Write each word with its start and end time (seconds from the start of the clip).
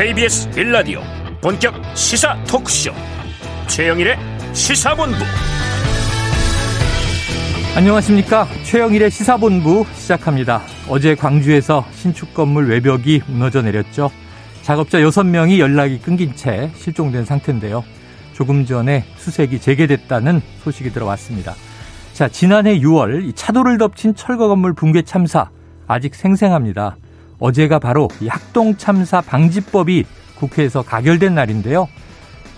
KBS 0.00 0.48
빌라디오 0.52 1.02
본격 1.42 1.74
시사 1.94 2.34
토크쇼. 2.44 2.90
최영일의 3.68 4.16
시사본부. 4.54 5.18
안녕하십니까? 7.76 8.46
최영일의 8.64 9.10
시사본부 9.10 9.84
시작합니다. 9.92 10.62
어제 10.88 11.14
광주에서 11.14 11.84
신축 11.92 12.32
건물 12.32 12.70
외벽이 12.70 13.20
무너져 13.26 13.60
내렸죠. 13.60 14.10
작업자 14.62 15.00
6명이 15.00 15.58
연락이 15.58 15.98
끊긴 15.98 16.34
채 16.34 16.70
실종된 16.76 17.26
상태인데요. 17.26 17.84
조금 18.32 18.64
전에 18.64 19.04
수색이 19.18 19.60
재개됐다는 19.60 20.40
소식이 20.64 20.92
들어왔습니다. 20.92 21.54
자 22.14 22.26
지난해 22.26 22.80
6월 22.80 23.36
차도를 23.36 23.76
덮친 23.76 24.14
철거 24.14 24.48
건물 24.48 24.72
붕괴 24.72 25.02
참사 25.02 25.50
아직 25.86 26.14
생생합니다 26.14 26.96
어제가 27.40 27.78
바로 27.78 28.08
학동 28.28 28.76
참사 28.76 29.20
방지법이 29.20 30.04
국회에서 30.36 30.82
가결된 30.82 31.34
날인데요. 31.34 31.88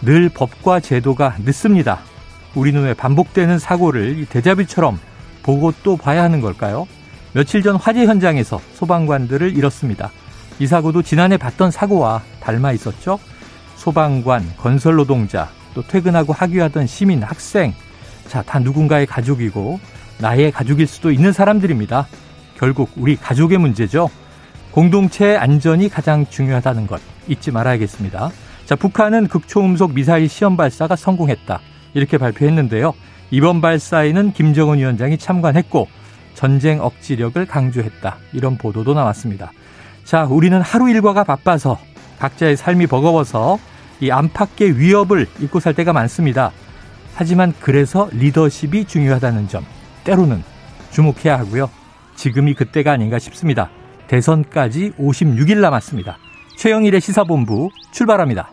늘 0.02 0.28
법과 0.28 0.80
제도가 0.80 1.36
늦습니다. 1.44 2.00
우리는 2.54 2.82
왜 2.82 2.92
반복되는 2.92 3.58
사고를 3.58 4.26
대자비처럼 4.26 4.98
보고 5.42 5.72
또 5.82 5.96
봐야 5.96 6.22
하는 6.22 6.40
걸까요? 6.40 6.86
며칠 7.32 7.62
전 7.62 7.76
화재 7.76 8.04
현장에서 8.04 8.60
소방관들을 8.74 9.56
잃었습니다. 9.56 10.10
이 10.58 10.66
사고도 10.66 11.02
지난해 11.02 11.36
봤던 11.36 11.70
사고와 11.70 12.22
닮아 12.40 12.72
있었죠? 12.72 13.18
소방관, 13.76 14.56
건설 14.58 14.96
노동자, 14.96 15.48
또 15.74 15.82
퇴근하고 15.82 16.32
학교하던 16.32 16.86
시민, 16.86 17.22
학생. 17.22 17.72
자, 18.28 18.42
다 18.42 18.58
누군가의 18.58 19.06
가족이고 19.06 19.80
나의 20.18 20.52
가족일 20.52 20.86
수도 20.86 21.10
있는 21.10 21.32
사람들입니다. 21.32 22.06
결국 22.56 22.90
우리 22.96 23.16
가족의 23.16 23.58
문제죠. 23.58 24.08
공동체 24.72 25.36
안전이 25.36 25.90
가장 25.90 26.24
중요하다는 26.26 26.86
것 26.86 27.00
잊지 27.28 27.50
말아야겠습니다. 27.50 28.30
자, 28.64 28.74
북한은 28.74 29.28
극초음속 29.28 29.92
미사일 29.92 30.30
시험 30.30 30.56
발사가 30.56 30.96
성공했다. 30.96 31.60
이렇게 31.92 32.16
발표했는데요. 32.16 32.94
이번 33.30 33.60
발사에는 33.60 34.32
김정은 34.32 34.78
위원장이 34.78 35.18
참관했고 35.18 35.88
전쟁 36.34 36.80
억지력을 36.80 37.44
강조했다. 37.44 38.16
이런 38.32 38.56
보도도 38.56 38.94
나왔습니다. 38.94 39.52
자, 40.04 40.24
우리는 40.24 40.58
하루 40.62 40.88
일과가 40.88 41.24
바빠서 41.24 41.78
각자의 42.18 42.56
삶이 42.56 42.86
버거워서 42.86 43.58
이 44.00 44.10
안팎의 44.10 44.78
위협을 44.78 45.26
잊고 45.40 45.60
살 45.60 45.74
때가 45.74 45.92
많습니다. 45.92 46.50
하지만 47.14 47.52
그래서 47.60 48.08
리더십이 48.12 48.86
중요하다는 48.86 49.48
점 49.48 49.66
때로는 50.04 50.42
주목해야 50.92 51.38
하고요. 51.40 51.68
지금이 52.16 52.54
그때가 52.54 52.92
아닌가 52.92 53.18
싶습니다. 53.18 53.70
대선까지 54.06 54.92
56일 54.98 55.58
남았습니다. 55.60 56.18
최영일의 56.56 57.00
시사본부 57.00 57.70
출발합니다. 57.92 58.52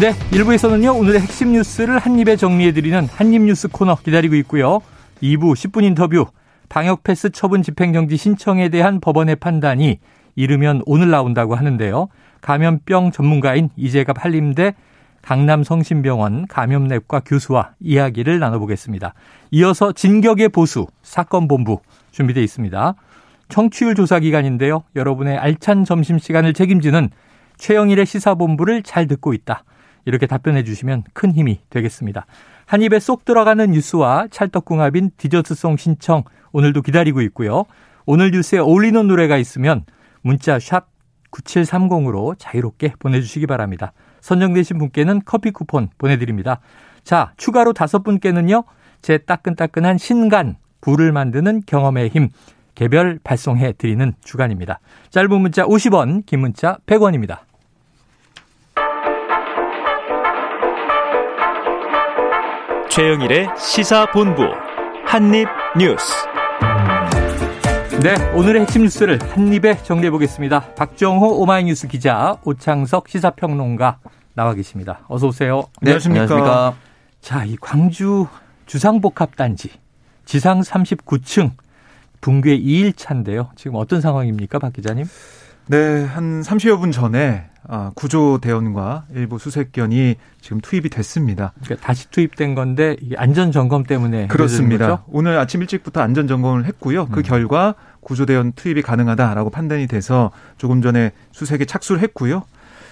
네, 0.00 0.10
1부에서는요, 0.32 0.98
오늘의 0.98 1.20
핵심 1.20 1.52
뉴스를 1.52 1.98
한입에 1.98 2.34
정리해드리는 2.36 3.06
한입뉴스 3.06 3.68
코너 3.68 3.94
기다리고 3.94 4.34
있고요. 4.36 4.80
2부 5.22 5.54
10분 5.54 5.84
인터뷰, 5.84 6.26
방역패스 6.68 7.30
처분 7.30 7.62
집행정지 7.62 8.16
신청에 8.16 8.70
대한 8.70 9.00
법원의 9.00 9.36
판단이 9.36 10.00
이르면 10.34 10.82
오늘 10.86 11.10
나온다고 11.10 11.54
하는데요. 11.54 12.08
감염병 12.40 13.12
전문가인 13.12 13.70
이재갑 13.76 14.24
한림대 14.24 14.74
강남성심병원 15.24 16.46
감염내과 16.48 17.20
교수와 17.20 17.72
이야기를 17.80 18.38
나눠보겠습니다. 18.38 19.14
이어서 19.52 19.92
진격의 19.92 20.50
보수 20.50 20.86
사건본부 21.02 21.80
준비되어 22.10 22.42
있습니다. 22.42 22.94
청취율 23.48 23.94
조사 23.94 24.18
기간인데요. 24.18 24.84
여러분의 24.94 25.38
알찬 25.38 25.84
점심시간을 25.84 26.52
책임지는 26.52 27.08
최영일의 27.56 28.04
시사본부를 28.04 28.82
잘 28.82 29.06
듣고 29.06 29.32
있다. 29.32 29.64
이렇게 30.04 30.26
답변해 30.26 30.62
주시면 30.62 31.04
큰 31.14 31.32
힘이 31.32 31.60
되겠습니다. 31.70 32.26
한 32.66 32.82
입에 32.82 32.98
쏙 32.98 33.24
들어가는 33.24 33.70
뉴스와 33.70 34.28
찰떡궁합인 34.30 35.12
디저트송 35.16 35.78
신청 35.78 36.24
오늘도 36.52 36.82
기다리고 36.82 37.22
있고요. 37.22 37.64
오늘 38.04 38.30
뉴스에 38.30 38.58
어울리는 38.58 39.06
노래가 39.06 39.38
있으면 39.38 39.84
문자 40.20 40.58
샵 40.58 40.88
9730으로 41.30 42.34
자유롭게 42.38 42.94
보내주시기 42.98 43.46
바랍니다. 43.46 43.92
선정되신 44.24 44.78
분께는 44.78 45.20
커피 45.26 45.50
쿠폰 45.50 45.90
보내드립니다. 45.98 46.60
자, 47.04 47.32
추가로 47.36 47.74
다섯 47.74 48.02
분께는요, 48.02 48.64
제 49.02 49.18
따끈따끈한 49.18 49.98
신간, 49.98 50.56
굴을 50.80 51.12
만드는 51.12 51.62
경험의 51.66 52.08
힘, 52.08 52.30
개별 52.74 53.18
발송해 53.22 53.74
드리는 53.74 54.14
주간입니다. 54.24 54.80
짧은 55.10 55.40
문자 55.40 55.64
50원, 55.64 56.24
긴 56.24 56.40
문자 56.40 56.78
100원입니다. 56.86 57.40
최영일의 62.88 63.48
시사본부, 63.58 64.42
한입뉴스. 65.04 66.34
네, 68.04 68.16
오늘의 68.34 68.60
핵심 68.60 68.82
뉴스를 68.82 69.18
한입에 69.18 69.78
정리해 69.82 70.10
보겠습니다. 70.10 70.74
박정호 70.74 71.40
오마이뉴스 71.40 71.88
기자, 71.88 72.36
오창석 72.44 73.08
시사평론가 73.08 73.96
나와 74.34 74.52
계십니다. 74.52 75.00
어서 75.08 75.28
오세요. 75.28 75.62
네, 75.80 75.92
안녕하십니까. 75.92 76.74
자, 77.22 77.46
이 77.46 77.56
광주 77.58 78.26
주상복합단지 78.66 79.70
지상 80.26 80.60
39층 80.60 81.52
붕괴 82.20 82.60
2일차인데요. 82.60 83.48
지금 83.56 83.76
어떤 83.76 84.02
상황입니까, 84.02 84.58
박 84.58 84.74
기자님? 84.74 85.06
네, 85.68 86.04
한 86.04 86.42
30여 86.42 86.78
분 86.78 86.92
전에 86.92 87.46
아, 87.66 87.90
구조대원과 87.94 89.06
일부 89.14 89.38
수색견이 89.38 90.16
지금 90.40 90.60
투입이 90.60 90.90
됐습니다. 90.90 91.52
그러니까 91.64 91.86
다시 91.86 92.10
투입된 92.10 92.54
건데 92.54 92.96
안전 93.16 93.52
점검 93.52 93.84
때문에 93.84 94.26
그렇습니다. 94.26 95.02
오늘 95.06 95.38
아침 95.38 95.62
일찍부터 95.62 96.02
안전 96.02 96.26
점검을 96.26 96.66
했고요. 96.66 97.06
그 97.06 97.20
음. 97.20 97.22
결과 97.22 97.74
구조대원 98.04 98.52
투입이 98.52 98.82
가능하다라고 98.82 99.50
판단이 99.50 99.86
돼서 99.88 100.30
조금 100.58 100.80
전에 100.82 101.10
수색에 101.32 101.64
착수를 101.64 102.00
했고요. 102.02 102.44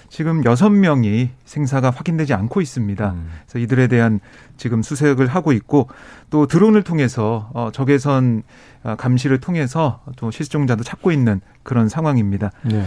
지금 0.09 0.45
여섯 0.45 0.69
명이 0.69 1.31
생사가 1.47 1.89
확인되지 1.91 2.35
않고 2.35 2.61
있습니다. 2.61 3.11
음. 3.13 3.31
그래서 3.47 3.59
이들에 3.61 3.87
대한 3.87 4.21
지금 4.59 4.83
수색을 4.83 5.27
하고 5.29 5.53
있고 5.53 5.89
또 6.29 6.47
드론을 6.47 6.83
통해서 6.83 7.51
어 7.55 7.71
적외선 7.73 8.43
어, 8.83 8.95
감시를 8.97 9.39
통해서 9.41 10.03
또 10.17 10.31
실종자도 10.31 10.85
찾고 10.85 11.13
있는 11.13 11.41
그런 11.63 11.89
상황입니다. 11.89 12.51
네. 12.63 12.85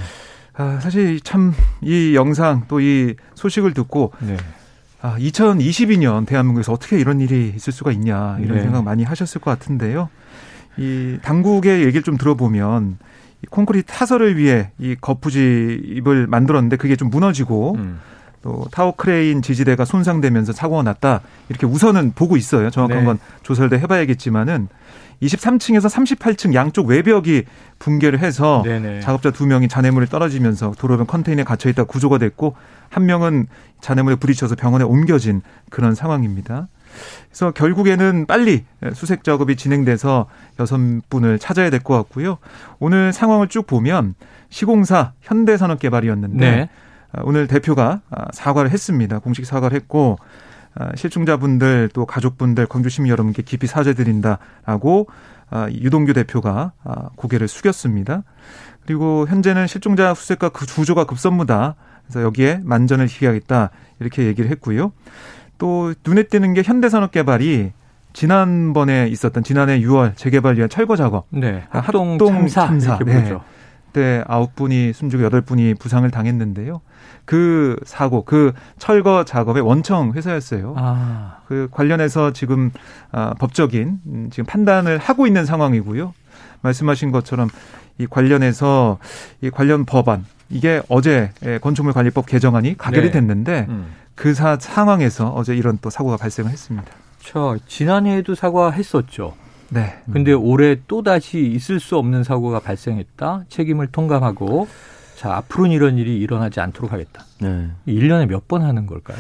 아, 0.54 0.80
사실 0.82 1.20
참 1.20 1.54
이 1.82 2.14
영상 2.16 2.66
또 2.68 2.80
이 2.80 3.16
소식을 3.34 3.74
듣고 3.74 4.14
네. 4.20 4.38
아, 5.02 5.16
2022년 5.18 6.26
대한민국에서 6.28 6.74
어떻게 6.74 7.00
이런 7.00 7.22
일이 7.22 7.52
있을 7.56 7.74
수가 7.74 7.92
있냐 7.92 8.38
이런 8.40 8.58
네. 8.58 8.64
생각 8.64 8.84
많이 8.84 9.04
하셨을 9.04 9.42
것 9.42 9.52
같은데요. 9.52 10.10
이 10.78 11.18
당국의 11.22 11.84
얘기를 11.84 12.04
좀 12.04 12.18
들어보면 12.18 12.98
콘크리트 13.50 13.92
타설을 13.94 14.38
위해 14.38 14.72
이 14.80 14.96
거푸집을 15.00 16.28
만들었는데 16.28 16.78
그게 16.78 16.96
좀 16.96 17.10
무너지고 17.10 17.76
음. 17.78 18.00
또 18.42 18.66
타워 18.72 18.94
크레인 18.96 19.42
지지대가 19.42 19.86
손상되면서 19.86 20.54
사고가 20.54 20.84
났다 20.84 21.22
이렇게 21.50 21.66
우선은 21.66 22.14
보고 22.14 22.38
있어요. 22.38 22.70
정확한 22.70 23.00
네. 23.00 23.06
건 23.06 23.20
조사를 23.42 23.70
더 23.70 23.76
해봐야겠지만은 23.78 24.68
23층에서 25.22 25.90
38층 25.90 26.54
양쪽 26.54 26.88
외벽이 26.88 27.44
붕괴를 27.80 28.20
해서 28.20 28.62
네네. 28.64 29.00
작업자 29.00 29.32
두 29.32 29.48
명이 29.48 29.68
잔해물에 29.68 30.06
떨어지면서 30.06 30.74
도로변 30.78 31.08
컨테이너에 31.08 31.44
갇혀 31.44 31.70
있다 31.70 31.86
구조가 31.86 32.20
됐고 32.20 32.56
한 32.90 33.06
명은 33.06 33.48
잔해물에 33.82 34.16
부딪혀서 34.18 34.56
병원에 34.56 34.84
옮겨진 34.84 35.42
그런 35.70 35.96
상황입니다. 35.96 36.68
그래서 37.30 37.52
결국에는 37.52 38.26
빨리 38.26 38.66
수색 38.94 39.24
작업이 39.24 39.56
진행돼서 39.56 40.28
여섯 40.60 40.78
분을 41.10 41.40
찾아야 41.40 41.70
될 41.70 41.80
것 41.80 41.96
같고요. 41.96 42.38
오늘 42.80 43.14
상황을 43.14 43.48
쭉 43.48 43.68
보면 43.68 44.16
시공사 44.50 45.14
현대산업개발이었는데 45.22 46.52
네. 46.52 46.70
아, 47.12 47.22
오늘 47.24 47.48
대표가 47.48 48.02
아, 48.10 48.26
사과를 48.34 48.72
했습니다. 48.72 49.20
공식 49.20 49.46
사과를 49.46 49.76
했고 49.76 50.18
아, 50.76 50.90
실종자분들 50.96 51.90
또 51.94 52.06
가족분들 52.06 52.68
광주 52.68 52.90
시민 52.90 53.12
여러분께 53.12 53.42
깊이 53.44 53.68
사죄드린다라고 53.68 55.08
유동규 55.72 56.14
대표가 56.14 56.74
고개를 57.16 57.48
숙였습니다. 57.48 58.24
그리고 58.86 59.26
현재는 59.28 59.68
실종자 59.68 60.14
수색과 60.14 60.50
그 60.50 60.66
구조가 60.66 61.06
급선무다. 61.06 61.76
그래서 62.04 62.22
여기에 62.24 62.62
만전을 62.64 63.08
기하겠다 63.08 63.70
이렇게 64.00 64.26
얘기를 64.26 64.50
했고요. 64.52 64.92
또 65.58 65.94
눈에 66.06 66.24
띄는 66.24 66.54
게 66.54 66.62
현대산업개발이 66.64 67.72
지난번에 68.14 69.08
있었던 69.10 69.44
지난해 69.44 69.80
6월 69.82 70.16
재개발 70.16 70.56
위한 70.56 70.70
철거 70.70 70.96
작업. 70.96 71.26
네. 71.30 71.64
합동, 71.70 72.14
합동 72.14 72.34
참사. 72.48 72.68
참사. 72.68 72.98
네. 73.00 73.34
그때 73.96 74.24
아홉 74.28 74.56
분이 74.56 74.94
숨지고 74.94 75.24
여덟 75.24 75.42
분이 75.42 75.76
부상을 75.76 76.10
당했는데요. 76.12 76.82
그 77.24 77.78
사고, 77.86 78.24
그 78.24 78.54
철거 78.78 79.24
작업의 79.24 79.64
원청 79.64 80.14
회사였어요. 80.14 80.76
아. 80.78 81.38
그 81.48 81.70
관련해서 81.72 82.32
지금 82.34 82.72
아, 83.12 83.34
법적인 83.40 84.00
음, 84.06 84.30
지금 84.32 84.46
판단을 84.46 84.98
하고 84.98 85.28
있는 85.28 85.46
상황이고요. 85.46 86.14
말씀하신 86.62 87.12
것처럼 87.12 87.50
이 87.98 88.06
관련해서 88.06 88.98
이 89.42 89.50
관련 89.50 89.86
법안 89.86 90.26
이게 90.50 90.82
어제 90.90 91.32
건축물 91.62 91.94
관리법 91.94 92.26
개정안이 92.26 92.78
가결이 92.78 93.08
네. 93.08 93.12
됐는데 93.12 93.66
음. 93.70 93.88
그 94.16 94.34
사, 94.34 94.58
상황에서 94.60 95.30
어제 95.30 95.56
이런 95.56 95.78
또 95.82 95.90
사고가 95.90 96.18
발생을 96.18 96.52
했습니다. 96.52 96.88
저 97.22 97.58
지난해에도 97.68 98.36
사과했었죠. 98.36 99.34
네. 99.70 99.96
근데 100.12 100.32
올해 100.32 100.78
또 100.88 101.02
다시 101.04 101.42
있을 101.48 101.80
수 101.80 101.98
없는 101.98 102.24
사고가 102.24 102.60
발생했다. 102.60 103.46
책임을 103.50 103.88
통감하고 103.88 104.68
자 105.16 105.36
앞으로는 105.38 105.72
이런 105.72 105.98
일이 105.98 106.18
일어나지 106.20 106.60
않도록 106.60 106.92
하겠다. 106.94 107.24
네. 107.42 107.70
1년에 107.88 108.28
몇 108.28 108.48
번 108.48 108.62
하는 108.62 108.86
걸까요? 108.86 109.18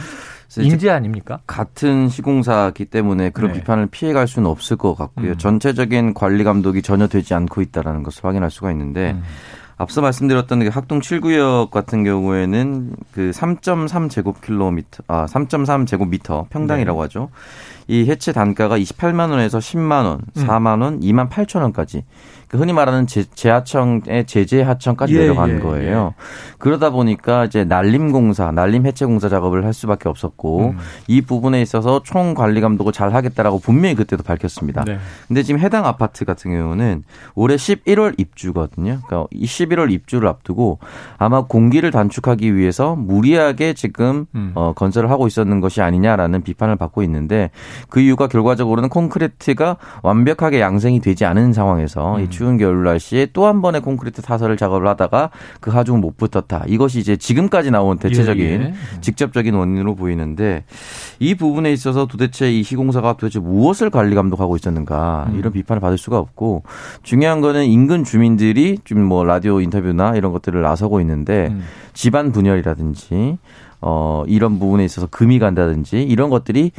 인재 0.57 0.89
아닙니까? 0.89 1.39
같은 1.47 2.07
시공사기 2.07 2.86
때문에 2.86 3.31
그런 3.31 3.51
네. 3.51 3.59
비판을 3.59 3.88
피해갈 3.88 4.27
수는 4.27 4.50
없을 4.50 4.77
것 4.77 4.94
같고요. 4.95 5.31
음. 5.31 5.38
전체적인 5.38 6.13
관리 6.13 6.44
감독이 6.45 6.81
전혀 6.81 7.07
되지 7.07 7.33
않고 7.33 7.62
있다라는 7.62 8.03
것을 8.03 8.24
확인할 8.24 8.50
수가 8.51 8.71
있는데 8.71 9.12
음. 9.12 9.24
앞서 9.77 10.01
말씀드렸던 10.01 10.60
그 10.62 10.68
학동 10.69 11.00
7구역 11.00 11.69
같은 11.69 12.04
경우에는 12.04 12.95
그 13.12 13.31
3.3 13.33 14.10
제곱킬로미터, 14.10 15.04
아, 15.07 15.25
3.3 15.25 15.86
제곱미터 15.86 16.48
평당이라고 16.50 17.00
네. 17.00 17.04
하죠. 17.04 17.30
이 17.87 18.09
해체 18.09 18.31
단가가 18.31 18.77
28만 18.77 19.29
원에서 19.29 19.59
10만 19.59 20.05
원, 20.05 20.21
4만 20.35 20.81
원, 20.81 20.99
2만 21.01 21.29
8천 21.29 21.61
원까지 21.61 22.03
그 22.47 22.57
흔히 22.57 22.73
말하는 22.73 23.07
제, 23.07 23.49
하청의 23.49 24.25
제재 24.27 24.61
하청까지 24.61 25.15
예, 25.15 25.19
내려간 25.19 25.49
예, 25.49 25.59
거예요. 25.59 26.13
예. 26.17 26.55
그러다 26.57 26.89
보니까 26.91 27.45
이제 27.45 27.63
난림 27.63 28.11
공사, 28.11 28.51
난림 28.51 28.85
해체 28.85 29.05
공사 29.05 29.29
작업을 29.29 29.65
할 29.65 29.73
수밖에 29.73 30.09
없었고 30.09 30.69
음. 30.69 30.77
이 31.07 31.21
부분에 31.21 31.61
있어서 31.61 32.01
총 32.03 32.33
관리 32.33 32.61
감독을 32.61 32.93
잘 32.93 33.13
하겠다라고 33.13 33.59
분명히 33.59 33.95
그때도 33.95 34.23
밝혔습니다. 34.23 34.83
네. 34.85 34.99
근데 35.27 35.43
지금 35.43 35.59
해당 35.59 35.85
아파트 35.85 36.23
같은 36.23 36.51
경우는 36.51 37.03
올해 37.33 37.55
11월 37.55 38.13
입주거든요. 38.17 38.99
그러니까 39.05 39.27
11월 39.33 39.91
입주를 39.91 40.27
앞두고 40.27 40.79
아마 41.17 41.41
공기를 41.45 41.91
단축하기 41.91 42.55
위해서 42.55 42.95
무리하게 42.95 43.73
지금 43.73 44.27
음. 44.35 44.51
어, 44.55 44.73
건설을 44.73 45.09
하고 45.09 45.27
있었는 45.27 45.59
것이 45.61 45.81
아니냐라는 45.81 46.43
비판을 46.43 46.75
받고 46.75 47.03
있는데 47.03 47.49
그 47.89 48.01
이유가 48.01 48.27
결과적으로는 48.27 48.89
콘크리트가 48.89 49.77
완벽하게 50.04 50.60
양생이 50.60 51.00
되지 51.00 51.24
않은 51.25 51.54
상황에서 51.54 52.18
음. 52.18 52.30
추운 52.30 52.57
겨울 52.57 52.83
날씨에 52.83 53.27
또 53.31 53.45
한 53.45 53.62
번의 53.62 53.81
콘크리트 53.81 54.22
타설을 54.24 54.57
작업을 54.57 54.88
하다가 54.88 55.30
그 55.62 55.69
하중을 55.72 56.00
못 56.00 56.18
붙었다. 56.18 56.63
이것이 56.68 57.00
이제 57.00 57.16
지금까지 57.16 57.69
나온 57.69 57.98
대체적인 58.00 58.44
예, 58.44 58.51
예. 58.51 58.74
직접적인 59.01 59.54
원인으로 59.54 59.94
보이는데 59.95 60.63
이 61.19 61.36
부분에 61.36 61.72
있어서 61.72 62.07
도대체 62.07 62.51
이 62.51 62.63
시공사가 62.63 63.13
도대체 63.13 63.39
무엇을 63.39 63.92
관리 63.92 64.16
감독하고 64.16 64.56
있었는가 64.56 65.28
음. 65.30 65.38
이런 65.39 65.54
비판을 65.54 65.80
받을 65.80 65.98
수가 66.00 66.18
없고 66.18 66.63
중요한 67.04 67.39
거는 67.39 67.66
인근 67.66 68.04
주민들이 68.04 68.80
좀 68.83 69.06
뭐 69.06 69.24
라디오 69.24 69.62
인터뷰나 69.62 70.16
이런 70.16 70.31
것들을 70.31 70.62
나서고 70.62 71.00
있는데 71.01 71.50
음. 71.51 71.62
집안 71.94 72.31
분열이라든지 72.31 73.38
어 73.81 74.24
이런 74.28 74.57
부분에 74.57 74.83
있어서 74.83 75.06
금이 75.07 75.38
간다든지 75.38 76.01
이런 76.01 76.30
것들이 76.30 76.71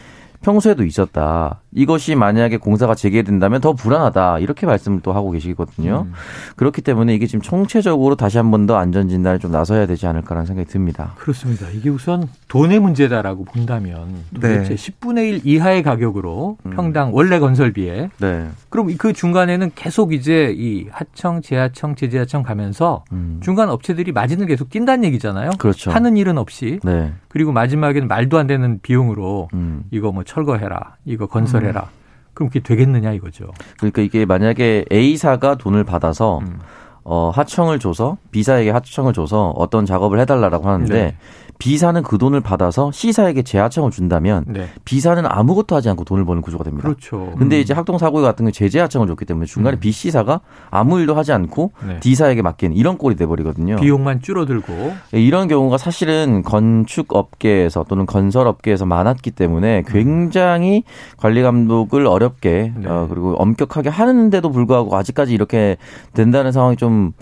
평소에도 0.42 0.84
있었다. 0.84 1.62
이것이 1.76 2.14
만약에 2.14 2.56
공사가 2.56 2.94
재개된다면 2.94 3.60
더 3.60 3.74
불안하다. 3.74 4.38
이렇게 4.38 4.64
말씀을 4.66 5.00
또 5.02 5.12
하고 5.12 5.30
계시거든요. 5.30 6.06
음. 6.08 6.12
그렇기 6.56 6.80
때문에 6.80 7.14
이게 7.14 7.26
지금 7.26 7.42
총체적으로 7.42 8.16
다시 8.16 8.38
한 8.38 8.50
번 8.50 8.66
더 8.66 8.76
안전 8.78 9.08
진단을 9.08 9.38
좀 9.38 9.52
나서야 9.52 9.86
되지 9.86 10.06
않을까라는 10.06 10.46
생각이 10.46 10.68
듭니다. 10.68 11.12
그렇습니다. 11.18 11.68
이게 11.68 11.90
우선 11.90 12.26
돈의 12.48 12.80
문제다라고 12.80 13.44
본다면 13.44 14.24
도대체 14.34 14.74
네. 14.74 14.74
10분의 14.74 15.28
1 15.28 15.40
이하의 15.44 15.82
가격으로 15.82 16.56
음. 16.64 16.70
평당 16.70 17.10
원래 17.14 17.38
건설비에 17.38 18.08
네. 18.18 18.48
그럼 18.70 18.96
그 18.96 19.12
중간에는 19.12 19.72
계속 19.74 20.14
이제 20.14 20.54
이 20.56 20.86
하청, 20.90 21.42
재하청, 21.42 21.94
제재하청 21.96 22.42
가면서 22.42 23.04
음. 23.12 23.38
중간 23.42 23.68
업체들이 23.68 24.12
마진을 24.12 24.46
계속 24.46 24.70
뛴다는 24.70 25.04
얘기잖아요. 25.04 25.50
그렇죠. 25.58 25.90
하는 25.90 26.16
일은 26.16 26.38
없이. 26.38 26.80
네. 26.82 27.12
그리고 27.28 27.52
마지막에는 27.52 28.08
말도 28.08 28.38
안 28.38 28.46
되는 28.46 28.80
비용으로 28.80 29.50
음. 29.52 29.82
이거 29.90 30.10
뭐 30.10 30.24
철거해라, 30.24 30.96
이거 31.04 31.26
건설해 31.26 31.65
라. 31.72 31.82
음. 31.82 31.96
그럼 32.34 32.48
그게 32.50 32.60
되겠느냐 32.60 33.12
이거죠. 33.12 33.46
그러니까 33.78 34.02
이게 34.02 34.26
만약에 34.26 34.84
A사가 34.92 35.54
돈을 35.54 35.84
받아서 35.84 36.38
음. 36.38 36.58
어, 37.02 37.30
하청을 37.30 37.78
줘서 37.78 38.18
B사에게 38.32 38.70
하청을 38.70 39.12
줘서 39.12 39.50
어떤 39.56 39.86
작업을 39.86 40.18
해달라고 40.20 40.68
하는데 40.68 40.92
네. 40.92 41.16
B사는 41.58 42.02
그 42.02 42.18
돈을 42.18 42.40
받아서 42.40 42.90
C사에게 42.90 43.42
재하청을 43.42 43.90
준다면 43.90 44.44
네. 44.48 44.68
B사는 44.84 45.24
아무것도 45.26 45.74
하지 45.76 45.88
않고 45.88 46.04
돈을 46.04 46.24
버는 46.24 46.42
구조가 46.42 46.64
됩니다. 46.64 46.86
그렇죠. 46.86 47.32
근데 47.38 47.56
음. 47.56 47.60
이제 47.60 47.74
학동 47.74 47.98
사고 47.98 48.20
같은 48.20 48.44
경우 48.44 48.52
제재하청을 48.52 49.06
줬기 49.08 49.24
때문에 49.24 49.46
중간에 49.46 49.76
음. 49.76 49.80
B, 49.80 49.92
C사가 49.92 50.40
아무 50.70 51.00
일도 51.00 51.14
하지 51.14 51.32
않고 51.32 51.72
네. 51.86 52.00
D사에게 52.00 52.42
맡기는 52.42 52.76
이런 52.76 52.98
꼴이 52.98 53.16
돼 53.16 53.26
버리거든요. 53.26 53.76
비용만 53.76 54.22
줄어들고 54.22 54.94
예, 55.14 55.20
이런 55.20 55.48
경우가 55.48 55.78
사실은 55.78 56.42
건축 56.42 57.14
업계에서 57.14 57.84
또는 57.88 58.06
건설 58.06 58.46
업계에서 58.46 58.86
많았기 58.86 59.30
때문에 59.30 59.78
음. 59.78 59.84
굉장히 59.86 60.84
관리 61.16 61.42
감독을 61.42 62.06
어렵게 62.06 62.72
네. 62.76 62.88
어, 62.88 63.06
그리고 63.08 63.34
엄격하게 63.36 63.88
하는데도 63.88 64.50
불구하고 64.50 64.96
아직까지 64.96 65.32
이렇게 65.34 65.76
된다는 66.12 66.52
상황이 66.52 66.76
좀 66.76 67.12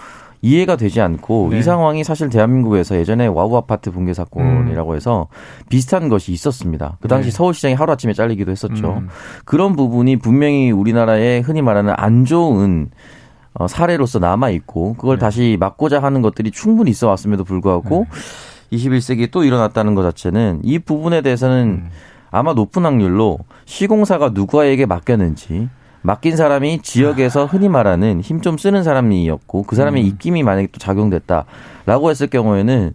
이해가 0.45 0.77
되지 0.77 1.01
않고 1.01 1.49
네. 1.51 1.59
이 1.59 1.63
상황이 1.63 2.05
사실 2.05 2.29
대한민국에서 2.29 2.97
예전에 2.97 3.27
와우 3.27 3.57
아파트 3.57 3.91
붕괴 3.91 4.13
사건이라고 4.13 4.91
음. 4.91 4.97
해서 4.97 5.27
비슷한 5.71 6.11
것이 6.11 6.33
있었습니다. 6.33 6.99
그 7.01 7.09
당시 7.09 7.31
네. 7.31 7.37
서울시장이 7.37 7.75
하루아침에 7.75 8.13
잘리기도 8.13 8.51
했었죠. 8.51 8.99
음. 8.99 9.09
그런 9.47 9.75
부분이 9.75 10.17
분명히 10.19 10.71
우리나라의 10.71 11.41
흔히 11.41 11.63
말하는 11.63 11.95
안 11.97 12.27
좋은 12.27 12.91
어, 13.55 13.67
사례로서 13.67 14.19
남아 14.19 14.51
있고 14.51 14.95
그걸 14.95 15.17
네. 15.17 15.21
다시 15.21 15.57
막고자 15.59 16.03
하는 16.03 16.21
것들이 16.21 16.51
충분히 16.51 16.91
있어 16.91 17.09
왔음에도 17.09 17.43
불구하고 17.45 18.07
네. 18.71 18.77
21세기에 18.77 19.31
또 19.31 19.45
일어났다는 19.45 19.95
것 19.95 20.03
자체는 20.03 20.61
이 20.63 20.79
부분에 20.79 21.23
대해서는 21.23 21.85
음. 21.87 21.91
아마 22.31 22.53
높은 22.53 22.85
확률로 22.85 23.39
시공사가 23.65 24.29
누구에게 24.29 24.85
맡겼는지 24.85 25.71
맡긴 26.05 26.37
사람이 26.37 26.83
지역에서 26.83 27.47
흔히 27.47 27.69
말하는 27.71 28.21
힘 28.21 28.41
좀 28.45 28.59
쓰는 28.59 28.83
사람이었고 28.83 29.63
그 29.63 29.75
사람의 29.75 30.03
음. 30.03 30.07
입김이 30.07 30.43
만약에 30.43 30.67
또 30.67 30.79
작용됐다라고 30.79 32.11
했을 32.11 32.27
경우에는 32.27 32.93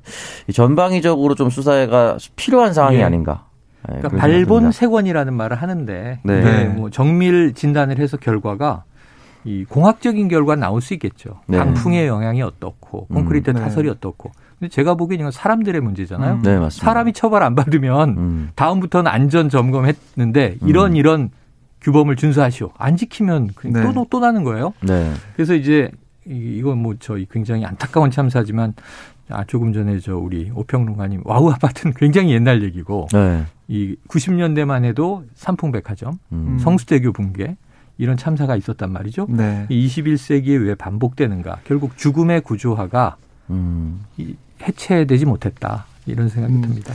전방위적으로 0.54 1.34
좀 1.34 1.50
수사가 1.50 2.18
필요한 2.36 2.74
상황이 2.74 2.98
예. 2.98 3.04
아닌가. 3.04 3.46
네, 3.88 3.98
그러니까 4.00 4.22
발본 4.22 4.72
세권이라는 4.72 5.34
말을 5.34 5.58
하는데 5.58 6.20
네. 6.22 6.44
네. 6.44 6.66
뭐 6.66 6.90
정밀 6.92 7.54
진단을 7.56 7.98
해서 7.98 8.18
결과가 8.18 8.84
이 9.44 9.66
공학적인 9.66 10.28
결과 10.28 10.56
나올 10.56 10.82
수 10.82 10.94
있겠죠. 10.94 11.40
네. 11.48 11.58
강풍의 11.58 12.06
영향이 12.06 12.44
어떻고 12.44 13.08
콘크리트 13.08 13.50
음. 13.52 13.56
타설이 13.56 13.90
어떻고. 13.90 14.32
근데 14.60 14.70
제가 14.70 14.94
보기엔 14.96 15.22
이건 15.22 15.32
사람들의 15.32 15.82
문제잖아요. 15.82 16.34
음. 16.36 16.42
네, 16.44 16.60
맞습니다. 16.60 16.86
사람이 16.86 17.14
처벌 17.14 17.42
안 17.42 17.56
받으면 17.56 18.10
음. 18.18 18.50
다음부터는 18.56 19.10
안전 19.10 19.50
점검했는데 19.50 20.58
이런 20.62 20.92
음. 20.92 20.96
이런 20.96 21.30
규범을 21.82 22.16
준수하시오. 22.16 22.72
안 22.78 22.98
지키면 22.98 23.50
네. 23.66 23.94
또, 23.94 24.06
또 24.10 24.20
나는 24.20 24.44
거예요. 24.44 24.74
네. 24.82 25.12
그래서 25.36 25.54
이제 25.54 25.90
이건 26.26 26.78
뭐 26.80 26.96
저희 27.00 27.26
굉장히 27.30 27.66
안타까운 27.66 28.12
참사지만 28.12 28.74
아, 29.30 29.44
조금 29.46 29.74
전에 29.74 30.00
저 30.00 30.18
우리 30.18 30.52
오평론가님 30.54 31.22
와우 31.24 31.52
아파트는 31.52 31.94
굉장히 31.96 32.34
옛날 32.34 32.64
얘기고 32.64 33.08
네. 33.12 33.46
이 33.68 33.96
90년대만 34.08 34.84
해도 34.84 35.24
삼풍백화점, 35.36 36.18
음. 36.32 36.58
성수대교 36.60 37.14
붕괴 37.14 37.56
이런 37.98 38.18
참사가 38.18 38.56
있었단 38.56 38.92
말이죠. 38.92 39.28
네. 39.30 39.68
21세기에 39.70 40.66
왜 40.66 40.74
반복되는가? 40.74 41.60
결국 41.66 41.98
죽음의 41.98 42.42
구조화가 42.42 43.18
음. 43.52 44.04
해체되지 44.62 45.26
못했다 45.26 45.86
이런 46.06 46.30
생각이 46.30 46.56
음. 46.56 46.62
듭니다. 46.62 46.94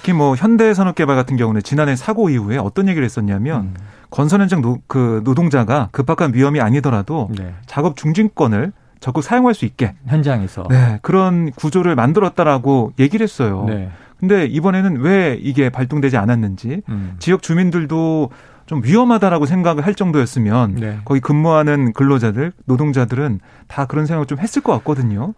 특히 0.00 0.14
뭐 0.14 0.34
현대산업개발 0.34 1.14
같은 1.14 1.36
경우는 1.36 1.62
지난해 1.62 1.94
사고 1.94 2.30
이후에 2.30 2.56
어떤 2.56 2.88
얘기를 2.88 3.04
했었냐면 3.04 3.60
음. 3.60 3.74
건설 4.08 4.40
현장 4.40 4.62
노, 4.62 4.78
그 4.86 5.20
노동자가 5.24 5.90
급박한 5.92 6.32
위험이 6.32 6.62
아니더라도 6.62 7.28
네. 7.36 7.52
작업 7.66 7.98
중진권을 7.98 8.72
적극 9.00 9.22
사용할 9.22 9.52
수 9.52 9.66
있게 9.66 9.94
현장에서 10.06 10.66
네, 10.70 10.98
그런 11.02 11.50
구조를 11.52 11.96
만들었다라고 11.96 12.94
얘기를 12.98 13.22
했어요. 13.22 13.66
네. 13.68 13.90
근데 14.18 14.46
이번에는 14.46 15.00
왜 15.00 15.38
이게 15.38 15.68
발동되지 15.68 16.16
않았는지 16.16 16.80
음. 16.88 17.16
지역 17.18 17.42
주민들도 17.42 18.30
좀 18.64 18.82
위험하다라고 18.82 19.44
생각을 19.44 19.84
할 19.84 19.94
정도였으면 19.94 20.76
네. 20.76 20.98
거기 21.04 21.20
근무하는 21.20 21.92
근로자들, 21.92 22.52
노동자들은 22.64 23.40
다 23.68 23.84
그런 23.84 24.06
생각을 24.06 24.26
좀 24.26 24.38
했을 24.38 24.62
것 24.62 24.72
같거든요. 24.78 25.34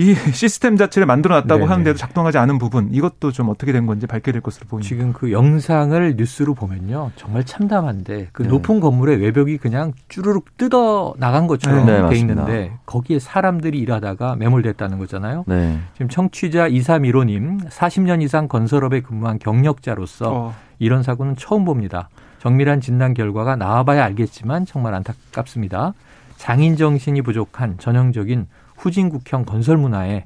이 0.00 0.14
시스템 0.32 0.78
자체를 0.78 1.04
만들어 1.04 1.34
놨다고. 1.40 1.66
하는데도 1.66 1.96
작동하지 1.98 2.38
않은 2.38 2.58
부분 2.58 2.88
이것도 2.90 3.32
좀 3.32 3.50
어떻게 3.50 3.70
된 3.72 3.84
건지 3.84 4.06
밝게 4.06 4.32
될 4.32 4.40
것으로 4.40 4.66
보입니다. 4.66 4.88
지금 4.88 5.12
그 5.12 5.30
영상을 5.30 6.14
뉴스로 6.16 6.54
보면요. 6.54 7.10
정말 7.16 7.44
참담한데 7.44 8.28
그 8.32 8.42
네. 8.42 8.48
높은 8.48 8.80
건물의 8.80 9.18
외벽이 9.20 9.58
그냥 9.58 9.92
쭈르륵 10.08 10.56
뜯어 10.56 11.14
나간 11.18 11.46
것처럼 11.46 11.84
네, 11.84 12.08
돼 12.08 12.16
있는데 12.16 12.72
거기에 12.86 13.18
사람들이 13.18 13.78
일하다가 13.78 14.36
매몰됐다는 14.36 14.98
거잖아요. 14.98 15.44
네. 15.46 15.78
지금 15.92 16.08
청취자 16.08 16.70
2315님 16.70 17.68
40년 17.68 18.22
이상 18.22 18.48
건설업에 18.48 19.00
근무한 19.00 19.38
경력자로서 19.38 20.32
어. 20.32 20.54
이런 20.78 21.02
사고는 21.02 21.36
처음 21.36 21.66
봅니다. 21.66 22.08
정밀한 22.38 22.80
진단 22.80 23.12
결과가 23.12 23.56
나와봐야 23.56 24.02
알겠지만 24.04 24.64
정말 24.64 24.94
안타깝습니다. 24.94 25.92
장인 26.38 26.74
정신이 26.74 27.20
부족한 27.20 27.76
전형적인 27.76 28.46
후진국형 28.80 29.44
건설 29.44 29.76
문화에 29.76 30.24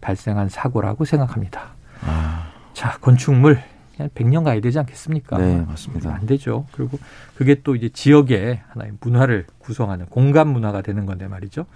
발생한 0.00 0.48
사고라고 0.48 1.04
생각합니다. 1.04 1.74
아. 2.02 2.52
자, 2.74 2.98
건축물 3.00 3.58
그냥 3.96 4.10
100년 4.14 4.44
가야 4.44 4.60
되지 4.60 4.78
않겠습니까? 4.78 5.38
네, 5.38 5.64
맞습니다. 5.66 6.14
안 6.14 6.26
되죠. 6.26 6.66
그리고 6.72 6.98
그게 7.36 7.60
또 7.62 7.74
이제 7.76 7.88
지역의 7.88 8.60
하나의 8.68 8.92
문화를 9.00 9.46
구성하는 9.58 10.06
공간 10.06 10.48
문화가 10.48 10.82
되는 10.82 11.06
건데 11.06 11.28
말이죠. 11.28 11.66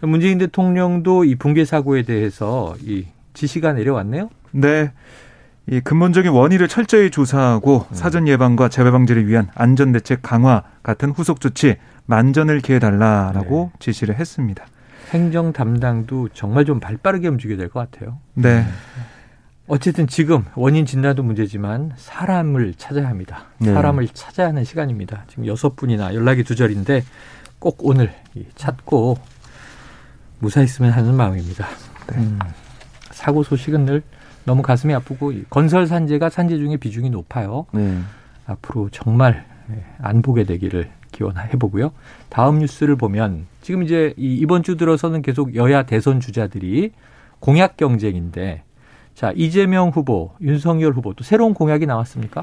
문재인 0.00 0.38
대통령도 0.38 1.24
이 1.24 1.34
붕괴 1.34 1.64
사고에 1.64 2.02
대해서 2.02 2.74
이 2.82 3.06
지시가 3.32 3.72
내려왔네요. 3.72 4.28
네. 4.52 4.92
이 5.66 5.80
근본적인 5.80 6.30
원인을 6.30 6.68
철저히 6.68 7.10
조사하고 7.10 7.86
음. 7.88 7.94
사전 7.94 8.28
예방과 8.28 8.68
재발 8.68 8.92
방지를 8.92 9.26
위한 9.26 9.48
안전 9.54 9.92
대책 9.92 10.20
강화 10.20 10.62
같은 10.82 11.10
후속 11.10 11.40
조치 11.40 11.76
만전을 12.04 12.60
기해 12.60 12.78
달라라고 12.78 13.70
네. 13.72 13.78
지시를 13.78 14.16
했습니다. 14.16 14.66
행정 15.14 15.52
담당도 15.52 16.30
정말 16.32 16.64
좀 16.64 16.80
발빠르게 16.80 17.28
움직여야 17.28 17.56
될 17.56 17.68
것 17.68 17.88
같아요. 17.90 18.18
네. 18.34 18.64
어쨌든 19.68 20.06
지금 20.08 20.44
원인 20.56 20.84
진단도 20.84 21.22
문제지만 21.22 21.92
사람을 21.96 22.74
찾아야 22.76 23.08
합니다. 23.08 23.44
네. 23.58 23.72
사람을 23.72 24.08
찾아야 24.08 24.48
하는 24.48 24.64
시간입니다. 24.64 25.24
지금 25.28 25.46
여섯 25.46 25.76
분이나 25.76 26.14
연락이 26.14 26.42
두 26.42 26.54
절인데 26.56 27.04
꼭 27.60 27.78
오늘 27.80 28.12
찾고 28.56 29.16
무사했으면 30.40 30.90
하는 30.90 31.14
마음입니다. 31.14 31.66
네. 32.10 32.18
음, 32.18 32.38
사고 33.12 33.42
소식은 33.44 33.86
늘 33.86 34.02
너무 34.44 34.60
가슴이 34.62 34.92
아프고 34.92 35.32
건설 35.48 35.86
산재가 35.86 36.28
산재 36.28 36.58
중에 36.58 36.76
비중이 36.76 37.08
높아요. 37.10 37.64
네. 37.72 37.98
앞으로 38.46 38.90
정말 38.90 39.46
예, 39.70 39.82
안 40.02 40.20
보게 40.20 40.44
되기를 40.44 40.90
기원해 41.14 41.48
보고요. 41.58 41.92
다음 42.28 42.58
뉴스를 42.58 42.96
보면 42.96 43.46
지금 43.62 43.82
이제 43.82 44.12
이번 44.16 44.62
주 44.62 44.76
들어서는 44.76 45.22
계속 45.22 45.54
여야 45.54 45.84
대선 45.84 46.20
주자들이 46.20 46.90
공약 47.38 47.76
경쟁인데 47.76 48.64
자 49.14 49.32
이재명 49.36 49.90
후보, 49.90 50.32
윤석열 50.40 50.92
후보 50.92 51.14
또 51.14 51.22
새로운 51.24 51.54
공약이 51.54 51.86
나왔습니까? 51.86 52.42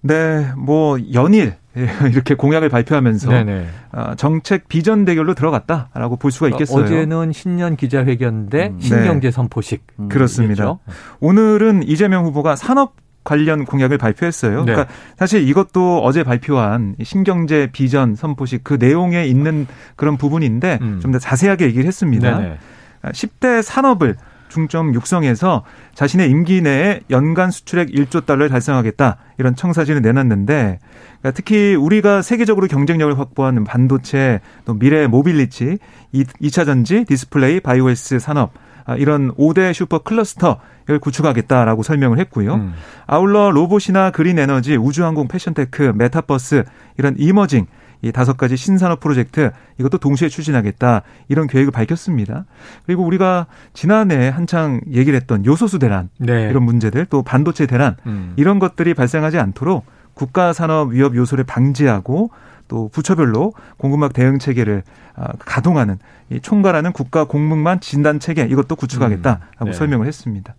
네, 0.00 0.48
뭐 0.56 0.98
연일 1.12 1.54
이렇게 2.10 2.34
공약을 2.34 2.68
발표하면서 2.70 3.30
네네. 3.30 3.66
어, 3.92 4.14
정책 4.16 4.68
비전 4.68 5.04
대결로 5.04 5.34
들어갔다라고 5.34 6.16
볼 6.16 6.32
수가 6.32 6.48
있겠어요. 6.48 6.84
어제는 6.84 7.32
신년 7.32 7.76
기자회견 7.76 8.48
대 8.48 8.68
음. 8.68 8.80
신경제 8.80 9.30
선포식 9.30 9.86
음. 9.98 10.08
그렇습니다. 10.08 10.78
오늘은 11.20 11.82
이재명 11.82 12.24
후보가 12.24 12.56
산업 12.56 12.94
관련 13.28 13.66
공약을 13.66 13.98
발표했어요. 13.98 14.64
네. 14.64 14.72
그러니까 14.72 14.94
사실 15.18 15.46
이것도 15.46 16.02
어제 16.02 16.22
발표한 16.22 16.96
신경제 17.02 17.68
비전 17.70 18.14
선포식 18.14 18.64
그 18.64 18.78
내용에 18.80 19.26
있는 19.26 19.66
그런 19.96 20.16
부분인데 20.16 20.78
음. 20.80 21.00
좀더 21.02 21.18
자세하게 21.18 21.66
얘기를 21.66 21.84
했습니다. 21.84 22.38
네네. 22.38 22.58
10대 23.04 23.60
산업을 23.62 24.16
중점 24.48 24.94
육성해서 24.94 25.62
자신의 25.94 26.30
임기 26.30 26.62
내에 26.62 27.00
연간 27.10 27.50
수출액 27.50 27.90
1조 27.90 28.24
달러를 28.24 28.48
달성하겠다 28.48 29.18
이런 29.36 29.54
청사진을 29.54 30.00
내놨는데 30.00 30.78
그러니까 31.20 31.30
특히 31.34 31.74
우리가 31.74 32.22
세계적으로 32.22 32.66
경쟁력을 32.66 33.18
확보하는 33.18 33.64
반도체 33.64 34.40
또 34.64 34.72
미래 34.72 35.06
모빌리티 35.06 35.76
2차 36.14 36.64
전지 36.64 37.04
디스플레이 37.04 37.60
바이오에스 37.60 38.20
산업 38.20 38.52
아, 38.54 38.67
이런 38.96 39.32
5대 39.34 39.72
슈퍼 39.72 39.98
클러스터를 39.98 40.98
구축하겠다라고 41.00 41.82
설명을 41.82 42.18
했고요. 42.18 42.54
음. 42.54 42.74
아울러 43.06 43.50
로봇이나 43.50 44.10
그린 44.10 44.38
에너지, 44.38 44.76
우주항공, 44.76 45.28
패션테크, 45.28 45.92
메타버스 45.96 46.64
이런 46.96 47.14
emerging 47.18 47.66
이 48.00 48.12
다섯 48.12 48.36
가지 48.36 48.56
신산업 48.56 49.00
프로젝트 49.00 49.50
이것도 49.78 49.98
동시에 49.98 50.28
추진하겠다 50.28 51.02
이런 51.28 51.48
계획을 51.48 51.72
밝혔습니다. 51.72 52.44
그리고 52.86 53.04
우리가 53.04 53.46
지난해 53.72 54.28
한창 54.28 54.80
얘기를 54.92 55.16
했던 55.16 55.44
요소수 55.44 55.80
대란 55.80 56.08
네. 56.18 56.48
이런 56.48 56.62
문제들 56.62 57.06
또 57.06 57.22
반도체 57.22 57.66
대란 57.66 57.96
음. 58.06 58.34
이런 58.36 58.60
것들이 58.60 58.94
발생하지 58.94 59.38
않도록 59.38 59.84
국가 60.14 60.52
산업 60.52 60.92
위협 60.92 61.16
요소를 61.16 61.44
방지하고 61.44 62.30
또 62.68 62.88
부처별로 62.88 63.52
공급망 63.76 64.10
대응 64.10 64.38
체계를 64.38 64.82
아, 65.16 65.32
가동하는 65.38 65.98
이 66.30 66.40
총괄하는 66.40 66.92
국가 66.92 67.24
공급망 67.24 67.80
진단 67.80 68.20
체계 68.20 68.44
이것도 68.44 68.76
구축하겠다라고 68.76 69.46
음. 69.62 69.66
네. 69.66 69.72
설명을 69.72 70.06
했습니다. 70.06 70.54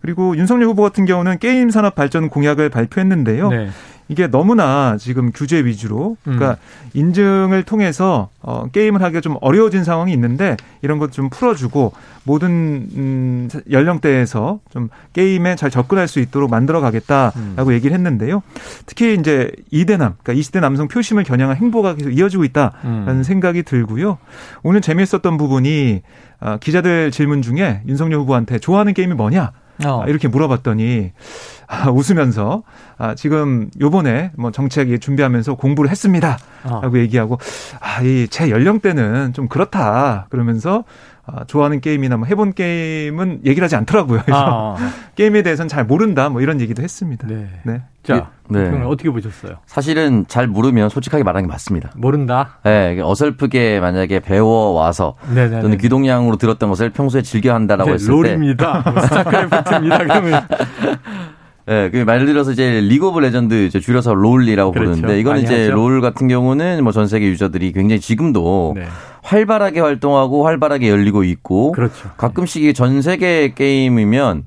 그리고 0.00 0.36
윤석열 0.36 0.68
후보 0.68 0.82
같은 0.82 1.04
경우는 1.04 1.38
게임 1.38 1.70
산업 1.70 1.94
발전 1.94 2.28
공약을 2.28 2.70
발표했는데요. 2.70 3.48
네. 3.50 3.68
이게 4.08 4.26
너무나 4.26 4.96
지금 4.98 5.30
규제 5.32 5.64
위주로 5.64 6.16
그러니까 6.24 6.52
음. 6.52 6.90
인증을 6.94 7.62
통해서 7.62 8.28
어 8.40 8.66
게임을 8.72 9.00
하기가 9.00 9.20
좀 9.20 9.36
어려워진 9.40 9.84
상황이 9.84 10.12
있는데 10.12 10.56
이런 10.82 10.98
것 10.98 11.12
좀 11.12 11.30
풀어주고 11.30 11.92
모든 12.24 12.88
음 12.96 13.48
연령대에서 13.70 14.60
좀 14.70 14.88
게임에 15.12 15.56
잘 15.56 15.70
접근할 15.70 16.08
수 16.08 16.18
있도록 16.20 16.50
만들어 16.50 16.80
가겠다라고 16.80 17.70
음. 17.70 17.72
얘기를 17.72 17.94
했는데요. 17.94 18.42
특히 18.86 19.14
이제 19.14 19.52
이대남 19.70 20.14
그러니까 20.22 20.40
20대 20.40 20.60
남성 20.60 20.88
표심을 20.88 21.22
겨냥한 21.24 21.56
행보가 21.56 21.94
계속 21.94 22.10
이어지고 22.10 22.44
있다라는 22.44 23.08
음. 23.08 23.22
생각이 23.22 23.62
들고요. 23.62 24.18
오늘 24.62 24.80
재미있었던 24.80 25.36
부분이 25.36 26.02
어, 26.40 26.56
기자들 26.60 27.12
질문 27.12 27.42
중에 27.42 27.82
윤석열 27.86 28.18
후보한테 28.20 28.58
좋아하는 28.58 28.94
게임이 28.94 29.14
뭐냐 29.14 29.52
어. 29.84 30.04
이렇게 30.06 30.28
물어봤더니 30.28 31.12
아, 31.61 31.61
웃으면서 31.90 32.62
아, 32.98 33.14
지금 33.14 33.70
요번에 33.80 34.30
뭐 34.36 34.50
정책 34.50 35.00
준비하면서 35.00 35.54
공부를 35.54 35.90
했습니다 35.90 36.38
라고 36.64 36.96
어. 36.96 37.00
얘기하고 37.00 37.38
아, 37.80 38.02
이 38.02 38.26
제 38.30 38.50
연령대는 38.50 39.32
좀 39.32 39.48
그렇다 39.48 40.26
그러면서 40.30 40.84
아, 41.24 41.44
좋아하는 41.46 41.80
게임이나 41.80 42.16
뭐 42.16 42.26
해본 42.26 42.52
게임은 42.54 43.42
얘기를 43.46 43.64
하지 43.64 43.76
않더라고요. 43.76 44.22
그래서 44.24 44.76
아. 44.78 44.90
게임에 45.14 45.42
대해서는 45.42 45.68
잘 45.68 45.84
모른다 45.84 46.28
뭐 46.28 46.40
이런 46.40 46.60
얘기도 46.60 46.82
했습니다. 46.82 47.28
네. 47.28 47.48
네. 47.62 47.82
자, 48.02 48.30
네. 48.48 48.68
어떻게 48.84 49.08
보셨어요? 49.10 49.58
사실은 49.66 50.24
잘 50.26 50.48
모르면 50.48 50.88
솔직하게 50.88 51.22
말하는 51.22 51.46
게 51.46 51.52
맞습니다. 51.52 51.90
모른다? 51.96 52.58
네. 52.64 52.98
어설프게 53.00 53.78
만약에 53.78 54.18
배워와서 54.20 55.14
네네네. 55.32 55.60
또는 55.62 55.78
귀동냥으로 55.78 56.36
들었던 56.36 56.68
것을 56.68 56.90
평소에 56.90 57.22
즐겨 57.22 57.54
한다라고 57.54 57.90
네, 57.90 57.94
했을 57.94 58.10
롤입니다. 58.10 58.82
때. 58.82 58.90
롤입니다. 58.90 59.00
스타크래프트입니다. 59.06 59.98
그러면. 59.98 60.42
예, 61.68 61.72
네, 61.72 61.90
그말 61.90 62.26
들어서 62.26 62.50
이제 62.52 62.80
League 62.80 63.06
of 63.08 63.20
Legends 63.20 63.54
이제 63.66 63.78
줄여서 63.78 64.14
LoL이라고 64.14 64.72
그렇죠. 64.72 64.90
부르는데 64.92 65.20
이거는 65.20 65.42
이제 65.42 65.62
하죠. 65.66 65.74
LoL 65.76 66.00
같은 66.00 66.26
경우는 66.28 66.82
뭐 66.82 66.92
전 66.92 67.06
세계 67.06 67.26
유저들이 67.28 67.72
굉장히 67.72 68.00
지금도 68.00 68.72
네. 68.76 68.84
활발하게 69.22 69.78
활동하고 69.80 70.44
활발하게 70.44 70.88
열리고 70.90 71.22
있고 71.24 71.72
그렇죠. 71.72 72.10
가끔씩 72.16 72.74
전 72.74 73.00
세계 73.00 73.52
게임이면 73.54 74.44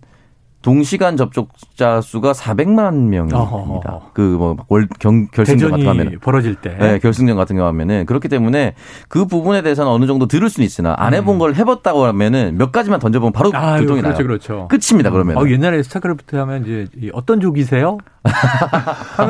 동시간 0.66 1.16
접촉자 1.16 2.02
수가 2.02 2.32
400만 2.32 2.96
명입니다. 3.10 4.02
그뭐 4.14 4.58
결승전 5.32 5.70
같은 5.70 5.84
거 5.84 5.92
하면 5.92 6.18
벌어질 6.20 6.56
때, 6.56 6.76
네, 6.80 6.98
결승전 6.98 7.38
같은 7.38 7.56
거 7.56 7.68
하면은 7.68 8.08
그렇기 8.08 8.28
때문에 8.30 8.74
그 9.08 9.28
부분에 9.28 9.62
대해서는 9.62 9.92
어느 9.92 10.08
정도 10.08 10.26
들을 10.26 10.50
수는 10.50 10.66
있으나 10.66 10.96
안 10.98 11.14
해본 11.14 11.36
음. 11.36 11.40
걸 11.40 11.54
해봤다고 11.54 12.06
하면은 12.06 12.58
몇 12.58 12.72
가지만 12.72 13.00
던져보면 13.00 13.32
바로 13.32 13.52
아, 13.54 13.80
교통이 13.80 14.02
그렇죠, 14.02 14.18
나요. 14.18 14.28
그렇죠. 14.28 14.68
끝입니다. 14.68 15.12
그러면. 15.12 15.38
어, 15.38 15.48
옛날에 15.48 15.84
스타크래프트 15.84 16.36
하면 16.36 16.64
이제 16.64 16.88
어떤 17.14 17.40
족이세요? 17.40 18.00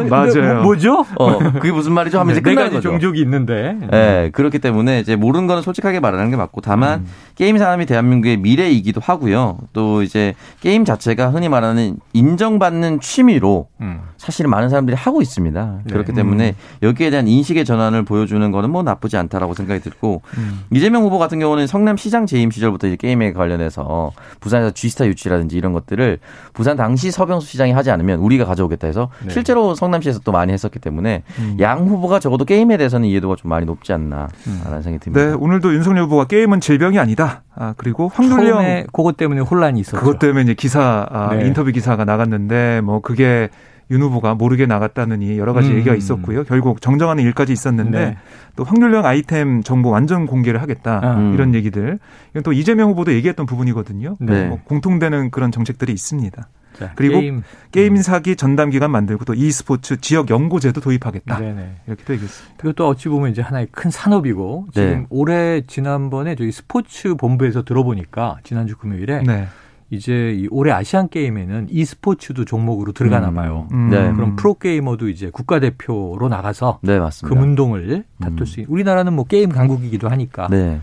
맞아요. 0.10 0.64
뭐, 0.64 0.78
죠 0.78 1.06
어, 1.18 1.40
그게 1.54 1.72
무슨 1.72 1.94
말이죠? 1.94 2.20
하면 2.20 2.34
네, 2.34 2.40
이제 2.40 2.42
끝나는 2.42 2.72
거죠. 2.72 2.90
종족이 2.90 3.20
있는데. 3.22 3.78
네, 3.92 4.30
그렇기 4.32 4.60
때문에 4.60 5.00
이제 5.00 5.16
모르는 5.16 5.48
거는 5.48 5.62
솔직하게 5.62 6.00
말하는 6.00 6.30
게 6.32 6.38
맞고 6.38 6.62
다만 6.62 7.02
음. 7.02 7.08
게임 7.36 7.58
산업이 7.58 7.86
대한민국의 7.86 8.38
미래이기도 8.38 9.02
하고요. 9.04 9.58
또 9.74 10.02
이제 10.02 10.34
게임 10.62 10.86
자체가 10.86 11.30
흔히 11.30 11.50
말하는 11.50 11.98
인정받는 12.14 13.02
취미로 13.02 13.68
음. 13.82 14.02
사실은 14.18 14.50
많은 14.50 14.70
사람들이 14.70 14.96
하고 14.96 15.22
있습니다. 15.22 15.80
네. 15.84 15.94
그렇기 15.94 16.14
때문에 16.14 16.50
음. 16.50 16.88
여기에 16.88 17.10
대한 17.10 17.28
인식의 17.28 17.66
전환을 17.66 18.04
보여주는 18.04 18.50
거는 18.52 18.70
뭐 18.70 18.84
나쁘지 18.84 19.18
않다라고 19.18 19.54
생각이 19.54 19.82
들고 19.82 20.22
음. 20.38 20.62
이재명 20.72 21.04
후보 21.04 21.20
같은 21.20 21.40
경우는 21.40 21.68
성남시장 21.68 22.26
재임 22.26 22.52
시절부터 22.52 22.88
이제 22.88 22.96
게임에 22.96 23.34
관련해서 23.34 24.12
부산에서 24.40 24.72
G스타 24.72 25.06
유치라든지 25.08 25.58
이런 25.58 25.74
것들을 25.74 26.20
부산 26.54 26.78
당시 26.78 27.12
서병수 27.12 27.48
시장이 27.48 27.72
하지 27.72 27.92
않으면 27.92 28.20
우리가 28.20 28.46
가져오겠다 28.46 28.85
해서 28.86 29.10
네. 29.24 29.32
실제로 29.32 29.76
성남시에서 29.76 30.20
또 30.20 30.32
많이 30.32 30.54
했었기 30.54 30.80
때문에 30.80 31.24
음. 31.40 31.58
양 31.60 31.88
후보가 31.88 32.20
적어도 32.20 32.46
게임에 32.46 32.78
대해서는 32.78 33.08
이해도가 33.08 33.36
좀 33.36 33.50
많이 33.50 33.66
높지 33.66 33.94
않나라는 33.94 34.30
음. 34.48 34.82
생각이 34.82 35.00
듭니다. 35.00 35.26
네, 35.26 35.34
오늘도 35.34 35.74
윤석열 35.74 36.04
후보가 36.04 36.26
게임은 36.26 36.60
질병이 36.60 37.00
아니다. 37.00 37.44
아, 37.56 37.74
그리고 37.78 38.10
확률형 38.14 38.88
그것 38.94 39.18
때문에 39.18 39.42
혼란이 39.42 39.80
있었죠. 39.80 39.98
그것 39.98 40.20
때문에 40.20 40.44
이제 40.44 40.54
기사 40.54 41.08
아, 41.10 41.36
네. 41.36 41.48
인터뷰 41.48 41.72
기사가 41.72 42.06
나갔는데 42.06 42.82
뭐 42.82 43.00
그게 43.02 43.50
윤 43.92 44.02
후보가 44.02 44.34
모르게 44.36 44.66
나갔다느니 44.66 45.38
여러 45.38 45.54
가지 45.54 45.70
음. 45.70 45.76
얘기가 45.76 45.96
있었고요. 45.96 46.44
결국 46.46 46.82
정정하는 46.82 47.24
일까지 47.24 47.54
있었는데 47.54 48.00
네. 48.00 48.18
또 48.56 48.64
확률형 48.64 49.06
아이템 49.06 49.62
정보 49.62 49.90
완전 49.90 50.26
공개를 50.26 50.62
하겠다 50.62 51.02
아. 51.04 51.32
이런 51.34 51.54
얘기들 51.54 52.00
이건 52.32 52.44
또 52.44 52.52
이재명 52.52 52.90
후보도 52.90 53.14
얘기했던 53.14 53.46
부분이거든요. 53.46 54.16
네. 54.20 54.48
뭐 54.48 54.60
공통되는 54.64 55.30
그런 55.30 55.52
정책들이 55.52 55.94
있습니다. 55.94 56.48
자, 56.78 56.92
그리고 56.96 57.20
게임. 57.20 57.44
게임 57.72 57.96
사기 57.98 58.36
전담 58.36 58.70
기관 58.70 58.92
만들고 58.92 59.26
또 59.26 59.34
e스포츠 59.34 59.98
지역 60.02 60.30
연구제도 60.30 60.82
도입하겠다. 60.82 61.40
네네. 61.40 61.76
이렇게 61.88 62.04
되겠습니다. 62.04 62.58
그것도 62.58 62.88
어찌 62.88 63.10
보면 63.10 63.32
이제 63.32 63.42
하나의 63.42 63.68
큰 63.72 63.92
산업이고 63.92 64.68
지금 64.74 64.88
네. 64.88 65.06
올해 65.10 65.62
지난번에 65.62 66.36
저희 66.36 66.52
스포츠 66.52 67.16
본부에서 67.16 67.64
들어보니까 67.64 68.38
지난주 68.44 68.78
금요일에 68.78 69.24
네. 69.24 69.48
이제 69.90 70.34
이 70.36 70.48
올해 70.50 70.72
아시안 70.72 71.10
게임에는 71.10 71.68
e스포츠도 71.70 72.46
종목으로 72.46 72.92
들어가나 72.92 73.30
음. 73.30 73.36
봐요. 73.36 73.68
음. 73.72 73.90
네. 73.90 74.12
그럼 74.14 74.36
프로 74.36 74.56
게이머도 74.56 75.10
이제 75.10 75.30
국가 75.32 75.60
대표로 75.60 76.28
나가서 76.28 76.80
네, 76.82 77.00
맞습니다. 77.00 77.34
금운동을 77.34 78.04
다툴 78.20 78.42
음. 78.42 78.46
수 78.46 78.60
있는 78.60 78.74
우리나라는 78.74 79.14
뭐 79.14 79.26
게임 79.26 79.50
강국이기도 79.50 80.10
하니까. 80.10 80.48
네. 80.50 80.80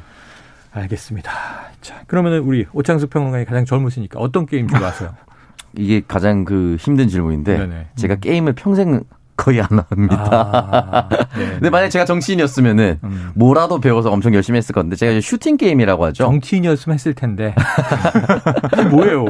알겠습니다. 0.72 1.30
자, 1.80 2.02
그러면은 2.06 2.40
우리 2.40 2.66
오창수 2.72 3.08
평론가이 3.08 3.44
가장 3.44 3.64
젊으시니까 3.64 4.18
어떤 4.18 4.46
게임 4.46 4.68
좋아하세요? 4.68 5.14
이게 5.76 6.02
가장 6.06 6.44
그 6.44 6.76
힘든 6.78 7.08
질문인데 7.08 7.58
네네. 7.58 7.86
제가 7.96 8.14
음. 8.14 8.20
게임을 8.20 8.52
평생 8.54 9.00
거의 9.36 9.60
안 9.60 9.66
합니다. 9.88 10.28
아, 10.30 11.08
근데 11.34 11.70
만약 11.70 11.88
제가 11.88 12.04
정치인이었으면은 12.04 12.98
음. 13.02 13.30
뭐라도 13.34 13.80
배워서 13.80 14.10
엄청 14.10 14.34
열심히 14.34 14.58
했을 14.58 14.72
건데 14.74 14.94
제가 14.94 15.20
슈팅 15.20 15.56
게임이라고 15.56 16.04
하죠. 16.06 16.24
정치인이었으면 16.24 16.94
했을 16.94 17.14
텐데 17.14 17.54
뭐예요? 18.90 19.24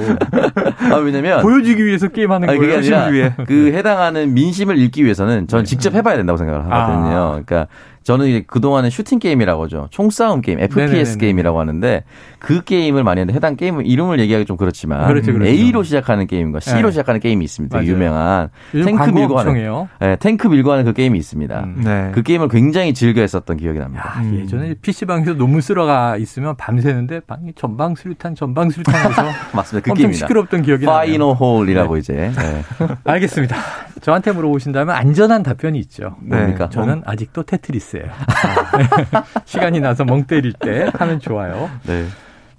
아 0.91 0.97
왜냐면 0.97 1.41
보여주기 1.41 1.85
위해서 1.87 2.09
게임하는 2.09 2.47
거예요. 2.47 2.61
그게 2.61 2.77
아니라 2.77 3.07
위해. 3.07 3.33
그 3.47 3.73
해당하는 3.73 4.35
민심을 4.35 4.77
읽기 4.79 5.05
위해서는 5.05 5.47
저는 5.47 5.65
네. 5.65 5.69
직접 5.69 5.95
해봐야 5.95 6.17
된다고 6.17 6.37
생각을 6.37 6.65
하거든요. 6.71 7.17
아. 7.17 7.31
그러니까 7.31 7.69
저는 8.03 8.27
이제 8.27 8.45
그동안에 8.47 8.91
슈팅 8.91 9.19
게임이라고 9.19 9.65
하죠. 9.65 9.89
총싸움 9.91 10.41
게임, 10.41 10.61
FPS 10.61 10.91
네네네네. 10.93 11.19
게임이라고 11.19 11.61
하는데 11.61 12.05
그 12.39 12.63
게임을 12.65 13.05
많이 13.05 13.21
했는데 13.21 13.37
해당 13.37 13.57
게임 13.57 13.81
이름을 13.81 14.19
얘기하기 14.21 14.45
좀 14.47 14.57
그렇지만 14.57 15.07
그렇죠, 15.07 15.33
그렇죠. 15.33 15.51
A로 15.51 15.83
시작하는 15.83 16.27
게임과 16.27 16.61
C로 16.61 16.89
네. 16.89 16.91
시작하는 16.91 17.21
게임이 17.21 17.45
있습니다. 17.45 17.77
맞아요. 17.77 17.89
유명한 17.91 18.49
탱크 18.73 19.11
밀고 19.11 19.39
하는 19.39 19.87
네, 20.01 20.17
탱크 20.17 20.49
밀고 20.49 20.73
하는 20.73 20.85
그 20.85 20.93
게임이 20.93 21.19
있습니다. 21.19 21.61
음. 21.61 21.83
네. 21.85 22.11
그 22.13 22.23
게임을 22.23 22.49
굉장히 22.49 22.95
즐겨 22.95 23.21
했었던 23.21 23.57
기억이 23.57 23.79
납니다. 23.79 24.15
야, 24.17 24.21
음. 24.23 24.41
예전에 24.41 24.75
PC방에서 24.75 25.35
논문 25.35 25.61
쓰러가 25.61 26.17
있으면 26.17 26.57
밤새는데 26.57 27.21
방이 27.21 27.53
전방 27.55 27.95
수류탄 27.95 28.35
전방 28.35 28.71
수류탄에서 28.71 29.23
맞습니다. 29.55 29.91
그 29.91 29.95
게임입니다. 29.97 30.27
시끄럽던 30.27 30.63
기억이 30.63 30.85
나요. 30.85 30.97
fire 30.97 31.21
in 31.21 31.33
the 31.33 31.48
hole이라고 31.48 31.95
네. 31.95 32.01
이제. 32.01 32.13
네. 32.37 32.63
알겠습니다. 33.05 33.57
저한테 34.01 34.33
물어보신다면 34.33 34.95
안전한 34.95 35.43
답변이 35.43 35.79
있죠. 35.81 36.17
뭡니까? 36.21 36.69
저는 36.69 37.03
아직도 37.05 37.45
테트리스 37.45 37.92
예요. 37.99 38.11
아. 38.11 39.25
시간이 39.45 39.81
나서 39.81 40.05
멍 40.05 40.25
때릴 40.25 40.53
때 40.53 40.91
하면 40.95 41.21
좋아요. 41.21 41.71
네. 41.87 42.07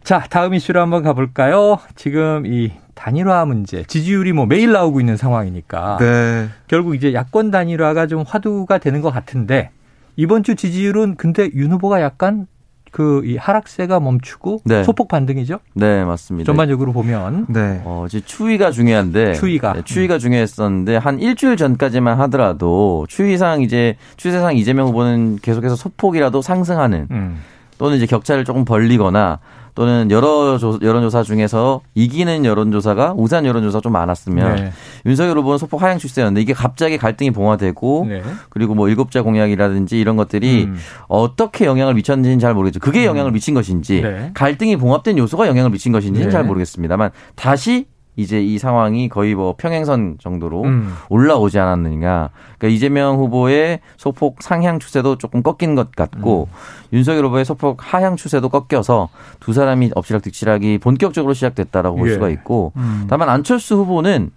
자, 0.04 0.26
다음 0.30 0.54
이슈로 0.54 0.82
한번 0.82 1.02
가볼까요? 1.04 1.80
지금 1.96 2.46
이 2.46 2.72
단일화 2.94 3.46
문제, 3.46 3.84
지지율이 3.84 4.34
뭐 4.34 4.46
매일 4.46 4.72
나오고 4.72 5.00
있는 5.00 5.18
상황이니까. 5.18 5.98
네. 6.00 6.50
결국 6.68 6.96
이제 6.96 7.14
야권 7.14 7.52
단일화가 7.52 8.08
좀 8.08 8.24
화두가 8.28 8.78
되는 8.80 9.02
것 9.02 9.12
같은데, 9.12 9.72
이번 10.16 10.44
주 10.44 10.56
지지율은 10.56 11.16
근데 11.16 11.50
윤 11.56 11.72
후보가 11.72 12.02
약간 12.02 12.48
그 12.94 13.24
이 13.26 13.38
하락세가 13.38 14.00
멈추고 14.00 14.62
네. 14.66 14.84
소폭 14.84 15.08
반등이죠? 15.08 15.60
네, 15.74 16.06
맞습니다. 16.06 16.46
전반적으로 16.46 16.94
보면. 16.94 17.48
네. 17.50 17.82
어, 17.86 18.06
이제 18.08 18.22
추위가 18.24 18.70
중요한데. 18.72 19.34
추위가. 19.34 19.74
네, 19.74 19.82
추위가 19.84 20.18
중요했었는데 20.20 20.98
한 20.98 21.20
일주일 21.20 21.58
전까지만 21.58 22.20
하더라도 22.22 23.06
추위상 23.10 23.62
이제 23.62 23.96
추세상 24.16 24.56
이재명 24.56 24.88
후보는 24.90 25.40
계속해서 25.42 25.76
소폭이라도 25.76 26.42
상승하는 26.44 27.08
음. 27.12 27.42
또는 27.84 27.98
이제 27.98 28.06
격차를 28.06 28.46
조금 28.46 28.64
벌리거나 28.64 29.40
또는 29.76 30.10
여러 30.10 30.58
조, 30.58 30.80
여론조사 30.82 31.24
중에서 31.24 31.82
이기는 31.96 32.46
여론조사가 32.46 33.16
우산 33.18 33.46
여론조사 33.46 33.82
좀 33.82 33.92
많았으면 33.92 34.56
네. 34.56 34.72
윤석열 35.06 35.38
후보는 35.40 35.58
소폭 35.58 35.82
하향 35.82 35.98
추세였는데 35.98 36.40
이게 36.40 36.54
갑자기 36.54 36.98
갈등이 36.98 37.32
봉화되고 37.32 38.06
네. 38.08 38.24
그리고 38.50 38.74
뭐 38.74 38.88
일곱자 38.88 39.22
공약이라든지 39.22 40.00
이런 40.00 40.16
것들이 40.16 40.64
음. 40.64 40.78
어떻게 41.10 41.66
영향을 41.66 41.94
미쳤는지는 41.96 42.40
잘 42.40 42.54
모르겠죠. 42.54 42.80
그게 42.80 43.02
음. 43.02 43.08
영향을 43.08 43.32
미친 43.32 43.54
것인지 43.54 44.02
네. 44.02 44.32
갈등이 44.34 44.78
봉합된 44.78 45.18
요소가 45.18 45.50
영향을 45.50 45.70
미친 45.70 45.92
것인지는 45.92 46.30
네. 46.30 46.32
잘 46.32 46.46
모르겠습니다만 46.46 47.12
다시 47.36 47.88
이제 48.16 48.42
이 48.42 48.58
상황이 48.58 49.10
거의 49.10 49.34
뭐 49.34 49.56
평행선 49.58 50.18
정도로 50.20 50.64
음. 50.64 50.94
올라오지 51.10 51.60
않았느냐. 51.60 52.30
그러니까 52.58 52.68
이재명 52.68 53.18
후보의 53.18 53.80
소폭 53.98 54.42
상향 54.42 54.80
추세도 54.80 55.18
조금 55.18 55.42
꺾인 55.42 55.76
것 55.76 55.92
같고 55.92 56.48
음. 56.52 56.58
윤석열 56.94 57.26
후보의 57.26 57.46
소폭 57.46 57.78
하향 57.80 58.16
추세도 58.16 58.50
꺾여서 58.50 59.10
두 59.40 59.54
사람이 59.54 59.92
엎치락뒤치락이 59.96 60.78
본격적으로 60.78 61.34
시작됐다라고 61.34 61.98
볼 61.98 62.10
예. 62.10 62.14
수가 62.14 62.30
있고 62.30 62.74
음. 62.76 63.06
다만 63.10 63.30
안철수 63.30 63.76
후보는 63.78 64.32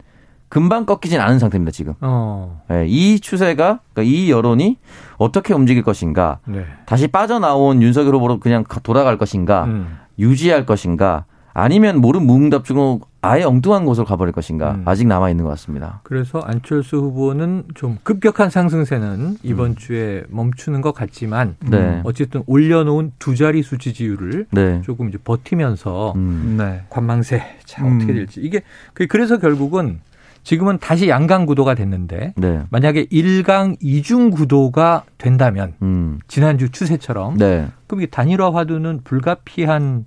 금방 0.48 0.86
꺾이진 0.86 1.20
않은 1.20 1.38
상태입니다 1.38 1.72
지금. 1.72 1.94
어. 2.00 2.62
네, 2.68 2.86
이 2.88 3.20
추세가 3.20 3.80
그러니까 3.92 4.02
이 4.02 4.30
여론이 4.30 4.78
어떻게 5.16 5.52
움직일 5.52 5.82
것인가, 5.82 6.38
네. 6.46 6.64
다시 6.86 7.08
빠져나온 7.08 7.82
윤석열 7.82 8.14
후보로 8.14 8.38
그냥 8.38 8.64
돌아갈 8.82 9.18
것인가, 9.18 9.64
음. 9.64 9.98
유지할 10.18 10.64
것인가, 10.64 11.24
아니면 11.52 12.00
모른 12.00 12.26
무응답 12.26 12.64
중으로 12.64 13.00
아예 13.26 13.42
엉뚱한 13.44 13.84
곳으로 13.84 14.06
가버릴 14.06 14.32
것인가 14.32 14.72
음. 14.72 14.82
아직 14.84 15.06
남아 15.06 15.30
있는 15.30 15.44
것 15.44 15.50
같습니다. 15.50 16.00
그래서 16.02 16.40
안철수 16.40 16.96
후보는 16.96 17.64
좀 17.74 17.98
급격한 18.02 18.50
상승세는 18.50 19.38
이번 19.42 19.70
음. 19.70 19.74
주에 19.76 20.24
멈추는 20.28 20.80
것 20.80 20.92
같지만 20.92 21.56
네. 21.60 22.00
어쨌든 22.04 22.42
올려놓은 22.46 23.12
두 23.18 23.34
자리수 23.34 23.78
지지율을 23.78 24.46
네. 24.50 24.80
조금 24.82 25.08
이제 25.08 25.18
버티면서 25.22 26.12
음. 26.16 26.56
네. 26.58 26.84
관망세 26.88 27.42
자 27.64 27.84
어떻게 27.84 28.12
음. 28.12 28.14
될지 28.16 28.40
이게 28.40 28.62
그, 28.94 29.06
그래서 29.06 29.38
결국은 29.38 30.00
지금은 30.46 30.78
다시 30.78 31.08
양강 31.08 31.44
구도가 31.44 31.74
됐는데 31.74 32.34
네. 32.36 32.62
만약에 32.70 33.06
1강 33.06 33.80
2중 33.82 34.32
구도가 34.32 35.02
된다면 35.18 35.74
음. 35.82 36.20
지난주 36.28 36.70
추세처럼 36.70 37.36
네. 37.36 37.66
그럼 37.88 38.02
이게 38.02 38.10
단일화 38.10 38.54
화두는 38.54 39.00
불가피한 39.02 40.06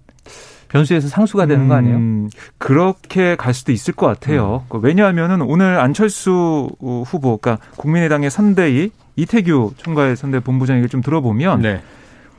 변수에서 0.69 1.07
상수가 1.07 1.45
되는 1.45 1.67
거 1.67 1.75
아니에요? 1.75 1.97
음, 1.97 2.29
그렇게 2.57 3.35
갈 3.35 3.53
수도 3.53 3.71
있을 3.71 3.93
것 3.93 4.05
같아요. 4.07 4.63
음. 4.73 4.79
왜냐하면은 4.81 5.41
오늘 5.41 5.79
안철수 5.79 6.69
후보, 6.79 7.37
그러니까 7.37 7.57
국민의당의 7.75 8.29
선대위 8.29 8.91
이태규 9.15 9.73
총괄 9.77 10.15
선대 10.15 10.39
본부장 10.39 10.77
얘기를 10.77 10.89
좀 10.89 11.01
들어보면 11.01 11.61
네. 11.61 11.81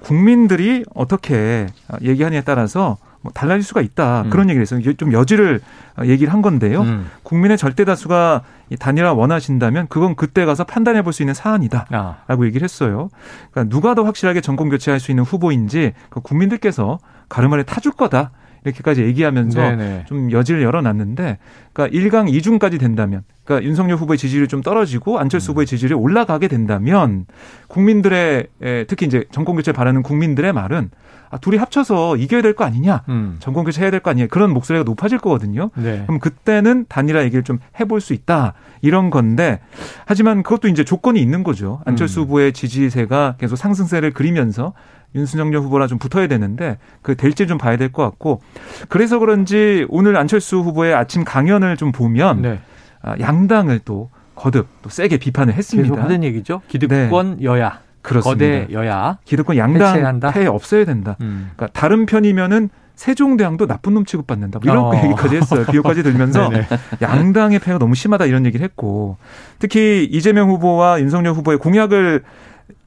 국민들이 0.01 0.85
어떻게 0.95 1.67
얘기하느냐에 2.03 2.43
따라서 2.43 2.97
뭐 3.23 3.31
달라질 3.35 3.63
수가 3.63 3.83
있다 3.83 4.23
음. 4.23 4.31
그런 4.31 4.49
얘기를 4.49 4.63
했어요. 4.63 4.81
좀 4.97 5.13
여지를 5.13 5.61
얘기를 6.07 6.33
한 6.33 6.41
건데요. 6.41 6.81
음. 6.81 7.11
국민의 7.23 7.59
절대 7.59 7.85
다수가 7.85 8.43
단일화 8.79 9.13
원하신다면 9.13 9.89
그건 9.89 10.15
그때 10.15 10.47
가서 10.47 10.65
판단해 10.65 11.03
볼 11.03 11.13
수 11.13 11.23
있는 11.23 11.35
사안이다라고 11.35 11.91
아. 11.93 12.47
얘기를 12.47 12.65
했어요. 12.65 13.11
그러니까 13.51 13.75
누가 13.75 13.95
더 13.95 14.05
확실하게 14.05 14.41
정권 14.41 14.71
교체할 14.71 15.01
수 15.01 15.11
있는 15.11 15.25
후보인지 15.25 15.93
그 16.09 16.21
국민들께서 16.21 16.99
가르마를 17.31 17.65
타줄 17.65 17.93
거다. 17.93 18.33
이렇게까지 18.63 19.03
얘기하면서 19.05 19.59
네네. 19.59 20.05
좀 20.07 20.31
여지를 20.31 20.63
열어놨는데, 20.63 21.39
그러니까 21.73 21.99
1강 21.99 22.31
2중까지 22.31 22.79
된다면, 22.79 23.23
그러니까 23.45 23.67
윤석열 23.67 23.97
후보의 23.97 24.19
지지율이 24.19 24.49
좀 24.49 24.61
떨어지고 24.61 25.19
안철수 25.19 25.51
음. 25.51 25.53
후보의 25.53 25.67
지지율이 25.67 25.95
올라가게 25.95 26.47
된다면 26.47 27.25
국민들의 27.69 28.49
특히 28.87 29.07
이제 29.07 29.25
정권 29.33 29.57
교체 29.57 29.73
바라는 29.73 30.03
국민들의 30.03 30.53
말은 30.53 30.91
아, 31.33 31.39
둘이 31.39 31.57
합쳐서 31.59 32.17
이겨야 32.17 32.43
될 32.43 32.55
거 32.55 32.65
아니냐, 32.65 33.05
음. 33.09 33.37
정권 33.39 33.65
교체 33.65 33.81
해야 33.83 33.91
될 33.93 34.01
거 34.01 34.11
아니냐 34.11 34.27
그런 34.27 34.53
목소리가 34.53 34.83
높아질 34.85 35.19
거거든요. 35.19 35.71
네. 35.77 36.03
그럼 36.07 36.19
그때는 36.19 36.87
단일화 36.89 37.23
얘기를 37.23 37.45
좀 37.45 37.61
해볼 37.79 38.01
수 38.01 38.13
있다 38.13 38.55
이런 38.83 39.11
건데 39.11 39.61
하지만 40.07 40.43
그것도 40.43 40.67
이제 40.69 40.83
조건이 40.85 41.23
있는 41.23 41.45
거죠. 41.45 41.81
안철수 41.87 42.21
음. 42.21 42.25
후보의 42.25 42.53
지지세가 42.53 43.37
계속 43.39 43.55
상승세를 43.57 44.13
그리면서 44.13 44.73
윤순정열 45.15 45.61
후보랑 45.63 45.89
좀 45.89 45.99
붙어야 45.99 46.27
되는데 46.29 46.79
그 47.03 47.17
될지 47.17 47.47
좀 47.47 47.59
봐야 47.59 47.77
될 47.77 47.91
것 47.93 48.03
같고 48.05 48.41
그래서 48.89 49.19
그런지 49.19 49.87
오늘 49.89 50.17
안철수 50.17 50.59
후보의 50.59 50.95
아침 50.95 51.25
강연을 51.25 51.77
좀 51.77 51.91
보면 51.93 52.43
네. 52.43 52.61
아, 53.03 53.17
양당을 53.19 53.81
또 53.85 54.11
거듭 54.37 54.69
또 54.83 54.89
세게 54.91 55.19
비판을 55.19 55.55
했습니다. 55.55 55.89
계속 55.95 56.03
하는 56.03 56.23
얘기죠. 56.25 56.63
기득권 56.69 57.37
네. 57.39 57.45
여야. 57.45 57.81
그렇습니다. 58.03 58.31
거대 58.47 58.69
여야. 58.73 59.19
기득권 59.25 59.57
양당? 59.57 60.33
폐 60.33 60.47
없어야 60.47 60.85
된다. 60.85 61.17
음. 61.21 61.51
그러니까 61.57 61.79
다른 61.79 62.07
편이면은 62.07 62.71
세종대왕도 62.95 63.67
나쁜 63.67 63.95
놈 63.95 64.05
취급받는다. 64.05 64.61
뭐 64.63 64.73
이런 64.73 64.85
어. 64.85 64.95
얘기까지 65.05 65.37
했어요. 65.37 65.65
비호까지 65.71 66.03
들면서 66.03 66.51
양당의 67.03 67.59
폐가 67.59 67.79
너무 67.79 67.95
심하다 67.95 68.27
이런 68.27 68.47
얘기를 68.47 68.63
했고 68.65 69.17
특히 69.59 70.07
이재명 70.11 70.49
후보와 70.51 71.01
윤석열 71.01 71.33
후보의 71.35 71.59
공약을 71.59 72.23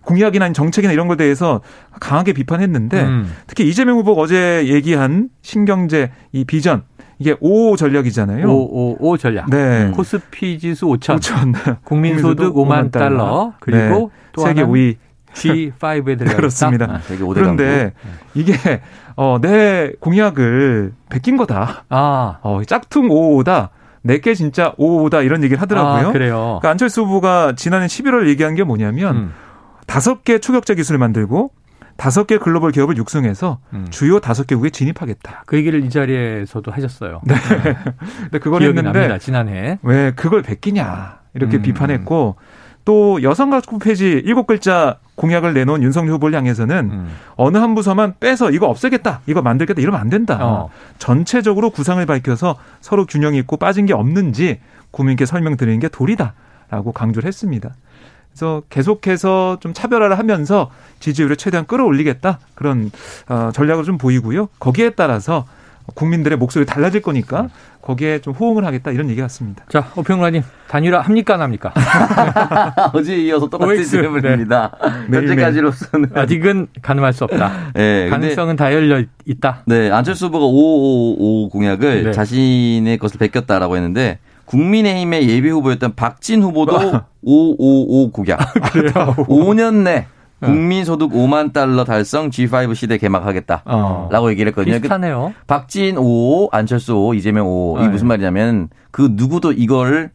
공약이나 0.05 0.51
정책이나 0.51 0.93
이런 0.93 1.07
것에 1.07 1.17
대해서 1.17 1.61
강하게 1.99 2.33
비판했는데 2.33 3.01
음. 3.01 3.33
특히 3.47 3.67
이재명 3.67 3.97
후보가 3.97 4.21
어제 4.21 4.65
얘기한 4.67 5.29
신경제 5.41 6.11
이 6.31 6.43
비전 6.45 6.83
이게 7.19 7.35
5 7.39 7.77
전략이잖아요. 7.77 8.47
5, 8.47 8.51
5, 8.51 8.97
5 8.99 9.17
전략. 9.17 9.49
네. 9.49 9.91
코스피 9.93 10.59
지수 10.59 10.87
5천. 10.87 11.19
5천. 11.19 11.77
국민소득 11.83 12.53
5만, 12.53 12.89
5만 12.89 12.91
달러. 12.91 13.09
달러. 13.09 13.53
그리고 13.59 14.11
네. 14.13 14.29
또 14.33 14.41
세계 14.41 14.63
5위. 14.63 14.97
G5에 15.33 16.17
들어가 16.17 16.35
그렇습니다. 16.35 16.85
아, 16.85 17.01
그런데 17.33 17.93
이게 18.35 18.53
어, 19.15 19.39
내 19.41 19.91
공약을 19.99 20.93
베낀 21.09 21.37
거다. 21.37 21.85
아. 21.89 22.37
어, 22.41 22.61
짝퉁 22.65 23.09
5다. 23.09 23.69
내게 24.03 24.35
진짜 24.35 24.73
오오다 24.77 25.21
이런 25.21 25.43
얘기를 25.43 25.61
하더라고요. 25.61 26.09
아, 26.09 26.11
그래요. 26.11 26.35
그러니까 26.59 26.69
안철수 26.71 27.03
후보가 27.03 27.53
지난해 27.55 27.85
11월 27.85 28.27
얘기한 28.27 28.53
게 28.53 28.63
뭐냐면 28.63 29.15
음. 29.15 29.33
다섯 29.87 30.23
개 30.23 30.39
추격자 30.39 30.73
기술을 30.75 30.99
만들고 30.99 31.51
다섯 31.95 32.25
개 32.25 32.37
글로벌 32.37 32.71
기업을 32.71 32.97
육성해서 32.97 33.59
음. 33.73 33.87
주요 33.89 34.19
다섯 34.19 34.47
개국에 34.47 34.69
진입하겠다. 34.69 35.43
그 35.45 35.57
얘기를 35.57 35.83
이 35.83 35.89
자리에서도 35.89 36.71
하셨어요. 36.71 37.21
네. 37.23 37.35
근데 38.23 38.39
그걸 38.39 38.59
기억이 38.59 38.77
했는데 38.77 38.99
납니다. 38.99 39.17
지난해. 39.19 39.79
왜 39.83 40.11
그걸 40.15 40.41
베끼냐 40.41 41.19
이렇게 41.33 41.57
음. 41.57 41.61
비판했고 41.61 42.35
또 42.85 43.23
여성 43.23 43.49
가족 43.49 43.79
폐지 43.79 44.21
일곱 44.25 44.47
글자 44.47 44.97
공약을 45.15 45.53
내놓은 45.53 45.83
윤석열 45.83 46.15
후보를 46.15 46.35
향해서는 46.37 46.89
음. 46.91 47.09
어느 47.35 47.57
한 47.57 47.75
부서만 47.75 48.15
빼서 48.19 48.51
이거 48.51 48.67
없애겠다, 48.67 49.21
이거 49.27 49.41
만들겠다 49.41 49.81
이러면 49.81 50.01
안 50.01 50.09
된다. 50.09 50.39
어. 50.41 50.69
전체적으로 50.97 51.69
구상을 51.69 52.03
밝혀서 52.05 52.57
서로 52.81 53.05
균형이 53.05 53.37
있고 53.39 53.57
빠진 53.57 53.85
게 53.85 53.93
없는지 53.93 54.59
국민께 54.91 55.25
설명드리는 55.25 55.79
게 55.79 55.87
도리다라고 55.87 56.91
강조를 56.93 57.27
했습니다. 57.27 57.73
그래서 58.33 58.63
계속해서 58.69 59.57
좀 59.59 59.73
차별화를 59.73 60.17
하면서 60.17 60.69
지지율을 60.99 61.35
최대한 61.35 61.65
끌어올리겠다 61.65 62.39
그런 62.55 62.91
어, 63.29 63.51
전략을 63.53 63.83
좀 63.83 63.97
보이고요. 63.97 64.49
거기에 64.59 64.91
따라서 64.91 65.45
국민들의 65.95 66.37
목소리 66.37 66.65
달라질 66.65 67.01
거니까 67.01 67.49
거기에 67.81 68.19
좀 68.19 68.33
호응을 68.33 68.65
하겠다 68.65 68.91
이런 68.91 69.09
얘기 69.09 69.19
같습니다. 69.21 69.65
자, 69.67 69.91
오평라님 69.97 70.41
단일화 70.69 71.01
합니까 71.01 71.33
안 71.35 71.41
합니까? 71.41 71.73
어제 72.93 73.17
이어서 73.17 73.49
똑같은 73.49 73.83
질문입니다. 73.83 74.77
매일매일. 75.09 75.29
현재까지로서는 75.29 76.09
아직은 76.15 76.67
가능할 76.81 77.11
수 77.11 77.25
없다. 77.25 77.51
네, 77.75 78.07
가능성은 78.09 78.55
다 78.55 78.73
열려 78.73 79.03
있다. 79.25 79.63
네, 79.65 79.91
안철수 79.91 80.27
후보가 80.27 80.45
5555 80.45 81.49
공약을 81.49 82.03
네. 82.05 82.11
자신의 82.13 82.97
것을 82.97 83.19
베꼈다라고 83.19 83.75
했는데 83.75 84.19
국민의힘의 84.45 85.29
예비 85.29 85.49
후보였던 85.49 85.95
박진 85.95 86.43
후보도 86.43 87.01
555 87.21 88.11
공약. 88.11 88.39
그래요. 88.71 89.15
5년 89.27 89.83
내 89.83 90.07
국민소득 90.41 91.11
5만 91.11 91.53
달러 91.53 91.85
달성 91.85 92.29
G5 92.29 92.75
시대 92.75 92.97
개막하겠다. 92.97 93.63
어. 93.65 94.09
라고 94.11 94.29
얘기를 94.29 94.49
했거든요. 94.49 94.75
그 94.75 94.81
비슷하네요. 94.81 95.33
박진 95.47 95.97
5, 95.97 96.49
안철수 96.51 96.95
5, 96.95 97.13
이재명 97.13 97.47
5. 97.47 97.77
네. 97.77 97.83
이게 97.83 97.91
무슨 97.91 98.07
말이냐면 98.07 98.69
그 98.91 99.09
누구도 99.13 99.53
이걸 99.53 100.11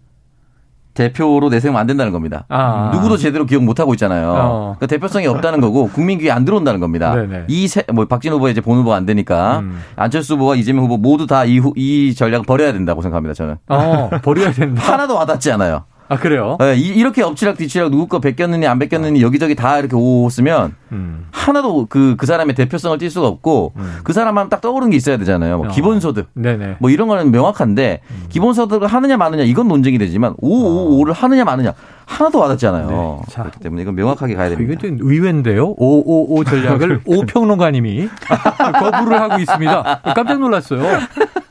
대표로 0.98 1.48
내세우면 1.48 1.80
안 1.80 1.86
된다는 1.86 2.12
겁니다. 2.12 2.44
아. 2.48 2.90
누구도 2.92 3.16
제대로 3.16 3.46
기억 3.46 3.62
못 3.62 3.78
하고 3.78 3.94
있잖아요. 3.94 4.30
어. 4.36 4.74
그러니까 4.76 4.86
대표성이 4.86 5.28
없다는 5.28 5.60
거고 5.60 5.88
국민 5.88 6.18
귀에 6.18 6.32
안 6.32 6.44
들어온다는 6.44 6.80
겁니다. 6.80 7.14
네네. 7.14 7.44
이뭐 7.48 8.06
박진 8.06 8.32
후보 8.32 8.48
이제 8.48 8.60
본 8.60 8.78
후보가 8.78 8.96
안 8.96 9.06
되니까 9.06 9.60
음. 9.60 9.80
안철수 9.94 10.34
후보와 10.34 10.56
이재명 10.56 10.84
후보 10.84 10.96
모두 10.96 11.26
다이 11.26 11.60
이 11.76 12.14
전략 12.14 12.40
을 12.40 12.44
버려야 12.44 12.72
된다고 12.72 13.00
생각합니다. 13.00 13.34
저는 13.34 13.56
어, 13.68 14.10
버려야 14.22 14.50
된다. 14.52 14.82
하나도 14.92 15.14
와닿지 15.14 15.52
않아요. 15.52 15.84
아, 16.10 16.16
그래요? 16.16 16.56
네, 16.58 16.74
이- 16.76 16.88
이렇게 16.88 17.22
엎치락 17.22 17.56
뒤치락 17.58 17.90
누구 17.90 18.06
거 18.06 18.18
베꼈느니 18.20 18.66
안 18.66 18.78
베꼈느니 18.78 19.20
여기저기 19.22 19.54
다 19.54 19.78
이렇게 19.78 19.94
오 19.94 20.28
쓰면 20.30 20.74
음. 20.92 21.26
하나도 21.30 21.86
그, 21.88 22.14
그 22.16 22.24
사람의 22.26 22.54
대표성을 22.54 22.96
띌 22.98 23.10
수가 23.10 23.26
없고 23.26 23.74
그 24.04 24.12
사람 24.12 24.36
하면 24.38 24.48
딱 24.48 24.60
떠오르는 24.60 24.90
게 24.90 24.96
있어야 24.96 25.18
되잖아요. 25.18 25.58
뭐 25.58 25.66
어. 25.66 25.70
기본소득. 25.70 26.28
네네. 26.34 26.76
뭐 26.78 26.90
이런 26.90 27.08
거는 27.08 27.30
명확한데 27.30 28.00
기본소득을 28.30 28.88
하느냐 28.88 29.16
마느냐 29.16 29.42
이건 29.42 29.68
논쟁이 29.68 29.98
되지만 29.98 30.34
555를 30.36 31.12
하느냐 31.14 31.44
마느냐 31.44 31.74
하나도 32.06 32.38
와닿잖아요. 32.38 32.88
네. 32.88 33.32
자. 33.32 33.42
그렇기 33.42 33.60
때문에 33.60 33.82
이건 33.82 33.94
명확하게 33.94 34.34
가야 34.34 34.48
됩니다. 34.48 34.72
이건 34.80 34.98
좀 34.98 35.06
의외인데요. 35.10 35.74
555 35.76 36.44
전략을 36.44 37.00
오평론가님이 37.06 38.08
거부를 38.80 39.20
하고 39.20 39.38
있습니다. 39.38 40.00
깜짝 40.14 40.38
놀랐어요. 40.38 40.82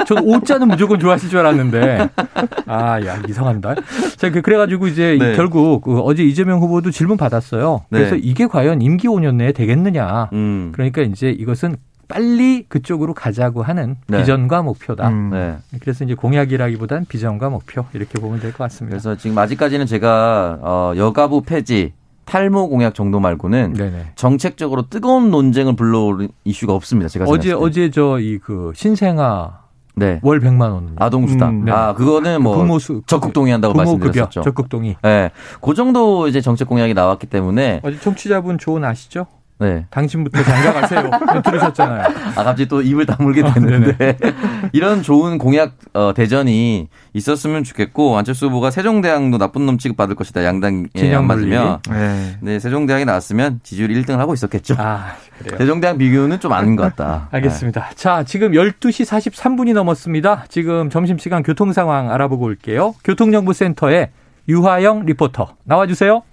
저는 0.07 0.23
오자는 0.23 0.67
무조건 0.69 0.99
좋아하실 0.99 1.29
줄 1.29 1.39
알았는데. 1.39 2.09
아, 2.65 3.05
야, 3.05 3.21
이상한다. 3.27 3.75
자, 4.15 4.31
그- 4.31 4.41
그래가지고 4.41 4.87
이제 4.87 5.15
이 5.15 5.19
네. 5.19 5.35
결국 5.35 5.81
그 5.81 5.99
어제 5.99 6.23
이재명 6.23 6.59
후보도 6.61 6.91
질문 6.91 7.17
받았어요. 7.17 7.81
그래서 7.89 8.15
네. 8.15 8.21
이게 8.23 8.47
과연 8.47 8.81
임기 8.81 9.07
5년 9.07 9.35
내에 9.35 9.51
되겠느냐. 9.51 10.29
음. 10.33 10.71
그러니까 10.73 11.01
이제 11.01 11.29
이것은 11.29 11.75
빨리 12.07 12.63
그쪽으로 12.69 13.13
가자고 13.13 13.63
하는 13.63 13.97
네. 14.07 14.19
비전과 14.19 14.61
목표다. 14.61 15.09
음. 15.09 15.29
네. 15.31 15.57
그래서 15.81 16.05
이제 16.05 16.13
공약이라기보단 16.15 17.05
비전과 17.09 17.49
목표 17.49 17.83
이렇게 17.93 18.17
보면 18.19 18.39
될 18.39 18.51
것 18.53 18.59
같습니다. 18.59 18.95
그래서 18.95 19.15
지금 19.17 19.37
아직까지는 19.37 19.85
제가 19.85 20.59
어, 20.61 20.93
여가부 20.95 21.41
폐지 21.43 21.91
탈모 22.23 22.69
공약 22.69 22.93
정도 22.95 23.19
말고는 23.19 23.73
네네. 23.73 24.11
정책적으로 24.15 24.87
뜨거운 24.89 25.31
논쟁을 25.31 25.75
불러오는 25.75 26.29
이슈가 26.45 26.73
없습니다. 26.73 27.09
제가 27.09 27.25
어제. 27.27 27.51
어제 27.51 27.89
저 27.91 28.19
이 28.21 28.39
그 28.39 28.71
신생아 28.75 29.66
네. 29.97 30.19
월 30.21 30.39
100만 30.39 30.61
원 30.71 30.95
아동 30.97 31.27
수당. 31.27 31.49
음, 31.49 31.65
네. 31.65 31.71
아, 31.71 31.93
그거는 31.93 32.41
뭐 32.41 32.55
부모수 32.55 33.01
적극 33.07 33.33
동의한다고 33.33 33.73
부모급여 33.73 34.05
말씀드렸었죠. 34.05 34.41
적극 34.41 34.69
동의. 34.69 34.95
네. 35.01 35.31
그 35.59 35.73
정도 35.73 36.27
이제 36.27 36.39
정책 36.39 36.67
공약이 36.67 36.93
나왔기 36.93 37.27
때문에 37.27 37.81
어제 37.83 37.99
청취자분 37.99 38.59
조언 38.59 38.85
아시죠? 38.85 39.25
네. 39.59 39.85
당신부터 39.89 40.43
장가 40.43 40.73
가세요. 40.73 41.09
들으셨잖아요. 41.43 42.01
아, 42.35 42.43
갑자기 42.43 42.67
또 42.67 42.81
입을 42.81 43.05
다물게 43.05 43.43
아, 43.43 43.53
됐는데 43.53 44.17
이런 44.71 45.01
좋은 45.01 45.37
공약 45.37 45.73
어, 45.93 46.13
대전이 46.13 46.87
있었으면 47.13 47.63
좋겠고 47.63 48.17
안철수 48.17 48.47
후보가 48.47 48.69
세종대왕도 48.71 49.37
나쁜 49.37 49.65
놈 49.65 49.77
취급받을 49.77 50.15
것이다. 50.15 50.43
양당에 50.43 50.85
진영 50.93 51.21
안 51.21 51.27
맞으면. 51.27 51.79
네. 51.89 52.37
네, 52.41 52.59
세종대왕이 52.59 53.05
나왔으면 53.05 53.61
지지율 53.63 53.89
1등을 53.89 54.17
하고 54.17 54.33
있었겠죠. 54.33 54.75
아, 54.77 55.13
그래요. 55.39 55.57
세종대왕 55.57 55.97
비교는 55.97 56.39
좀 56.39 56.53
아닌 56.53 56.75
것 56.75 56.83
같다. 56.83 57.27
알겠습니다. 57.33 57.89
자, 57.95 58.23
지금 58.23 58.51
12시 58.51 59.05
43분이 59.05 59.73
넘었습니다. 59.73 60.45
지금 60.49 60.89
점심시간 60.89 61.41
교통 61.43 61.73
상황 61.73 62.11
알아보고 62.11 62.45
올게요. 62.45 62.93
교통정보센터에 63.03 64.11
유화영 64.47 65.05
리포터 65.05 65.55
나와주세요. 65.63 66.23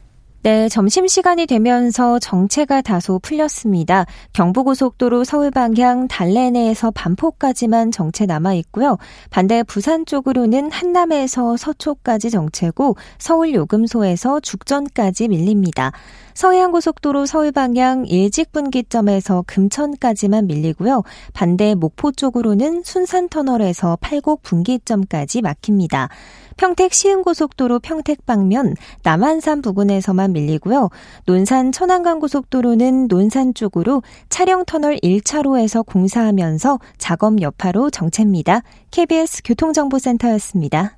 네, 0.45 0.69
점심시간이 0.69 1.47
되면서 1.47 2.19
정체가 2.19 2.83
다소 2.83 3.19
풀렸습니다. 3.19 4.05
경부고속도로 4.35 5.25
서울 5.25 5.51
방향 5.51 6.07
달래내에서 6.07 6.91
반포까지만 6.91 7.91
정체 7.91 8.27
남아 8.27 8.53
있고요. 8.53 8.99
반대 9.31 9.63
부산 9.63 10.05
쪽으로는 10.05 10.71
한남에서 10.71 11.57
서초까지 11.57 12.29
정체고 12.29 12.95
서울 13.19 13.55
요금소에서 13.55 14.41
죽전까지 14.41 15.29
밀립니다. 15.29 15.93
서해안고속도로 16.35 17.25
서울 17.25 17.51
방향 17.51 18.05
일직분기점에서 18.05 19.45
금천까지만 19.47 20.47
밀리고요. 20.49 21.05
반대 21.33 21.75
목포 21.75 22.13
쪽으로는 22.13 22.83
순산터널에서 22.85 23.97
팔곡 24.01 24.43
분기점까지 24.43 25.41
막힙니다. 25.41 26.11
평택 26.57 26.95
시흥고속도로 26.95 27.81
평택 27.81 28.27
방면 28.27 28.75
남한산 29.03 29.63
부근에서만 29.63 30.33
밀리고요. 30.33 30.91
논산 31.27 31.73
천안간 31.73 32.21
고속도로는 32.21 33.09
논산 33.09 33.55
쪽으로 33.55 34.03
차량 34.29 34.65
터널 34.65 34.97
1차로에서 34.97 35.85
공사하면서 35.85 36.79
작업 36.99 37.41
여파로 37.41 37.91
정체입니다. 37.91 38.63
KBS 38.91 39.43
교통정보센터였습니다. 39.45 40.97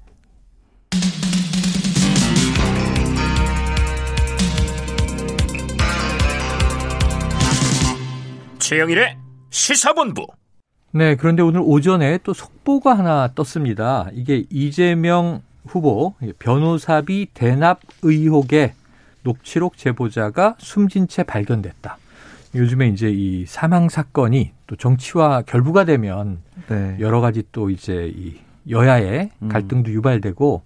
최영일의 8.59 9.17
시사본부. 9.51 10.27
네, 10.93 11.15
그런데 11.15 11.43
오늘 11.43 11.61
오전에 11.63 12.19
또 12.25 12.33
속보가 12.33 12.99
하나 12.99 13.33
떴습니다. 13.35 14.09
이게 14.13 14.45
이재명 14.51 15.43
후보 15.67 16.15
변호사비 16.39 17.29
대납 17.35 17.81
의혹의 18.03 18.75
녹취록 19.23 19.77
제보자가 19.77 20.57
숨진 20.59 21.09
채 21.09 21.23
발견됐다. 21.23 21.99
요즘에 22.55 22.89
이제 22.89 23.11
이 23.11 23.45
사망 23.47 23.89
사건이 23.89 24.53
또 24.67 24.77
정치와 24.77 25.43
결부가 25.43 25.85
되면 25.85 26.39
네. 26.69 26.97
여러 27.01 27.21
가지 27.21 27.43
또 27.53 27.71
이제 27.71 28.13
이 28.17 28.39
여야의 28.71 29.31
음. 29.43 29.49
갈등도 29.49 29.91
유발되고 29.93 30.63